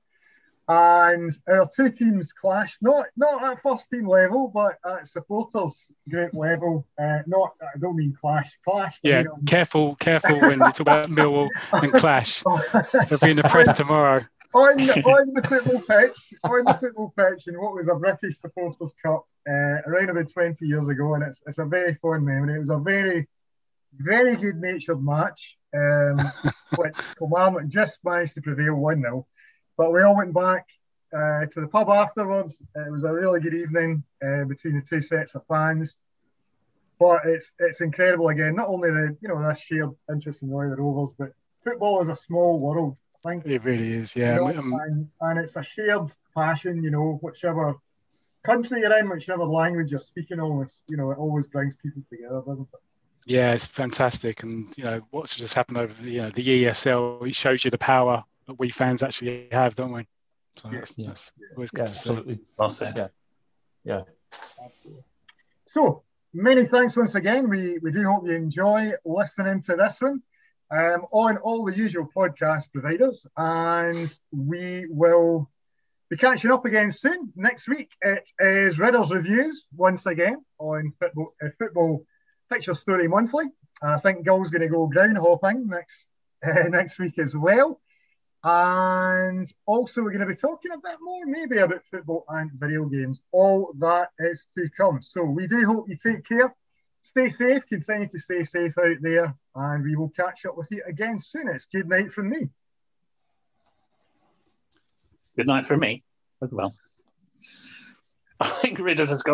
[0.67, 6.33] and our two teams clashed not not at first team level, but at supporters group
[6.33, 6.85] level.
[7.01, 8.99] Uh, not I don't mean clash, clash.
[9.01, 12.43] Yeah, mean, careful, careful when you talk about Millwall and clash.
[13.09, 14.25] They'll be in the press tomorrow
[14.55, 18.93] on, on the football pitch, on the football pitch, in what was a British Supporters
[19.03, 22.55] Cup uh, around about 20 years ago, and it's, it's a very fond memory.
[22.55, 23.27] It was a very,
[23.97, 26.19] very good natured match, um,
[26.77, 29.27] which Kilmarnock just managed to prevail 1 0.
[29.77, 30.65] But we all went back
[31.13, 32.57] uh, to the pub afterwards.
[32.75, 35.99] It was a really good evening uh, between the two sets of fans.
[36.97, 38.55] But it's it's incredible again.
[38.55, 42.07] Not only the you know that shared interest in the Royal Rovers, but football is
[42.07, 44.35] a small world think it really is, yeah.
[44.35, 47.75] You know, um, and, and, it's a shared passion, you know, whichever
[48.43, 52.41] country you're in, whichever language you're speaking, always, you know, it always brings people together,
[52.45, 52.79] doesn't it?
[53.27, 57.27] Yeah, it's fantastic, and you know what's just happened over the, you know, the ESL.
[57.27, 60.05] It shows you the power that we fans actually have, don't we?
[60.57, 61.47] So yes, yes, yeah.
[61.55, 62.39] always good yeah, absolutely.
[62.55, 62.97] Well said.
[62.97, 63.07] Yeah,
[63.83, 64.01] yeah.
[64.63, 65.03] Absolutely.
[65.65, 66.03] So,
[66.33, 67.49] many thanks once again.
[67.49, 70.21] We, we do hope you enjoy listening to this one
[70.71, 73.25] um, on all the usual podcast providers.
[73.37, 75.49] And we will
[76.09, 77.31] be catching up again soon.
[77.35, 82.05] Next week, it is Ridders Reviews once again on Football, uh, football
[82.51, 83.45] Picture Story Monthly.
[83.81, 86.07] I think Gull's going to go ground hopping next,
[86.45, 87.81] uh, next week as well.
[88.43, 92.85] And also, we're going to be talking a bit more, maybe about football and video
[92.85, 93.19] games.
[93.31, 95.01] All that is to come.
[95.01, 96.53] So, we do hope you take care.
[97.05, 100.81] Stay safe, continue to stay safe out there, and we will catch up with you
[100.87, 101.47] again soon.
[101.49, 102.49] It's good night from me.
[105.37, 106.03] Good night from me
[106.41, 106.73] as well.
[108.39, 109.33] I think Ridders has got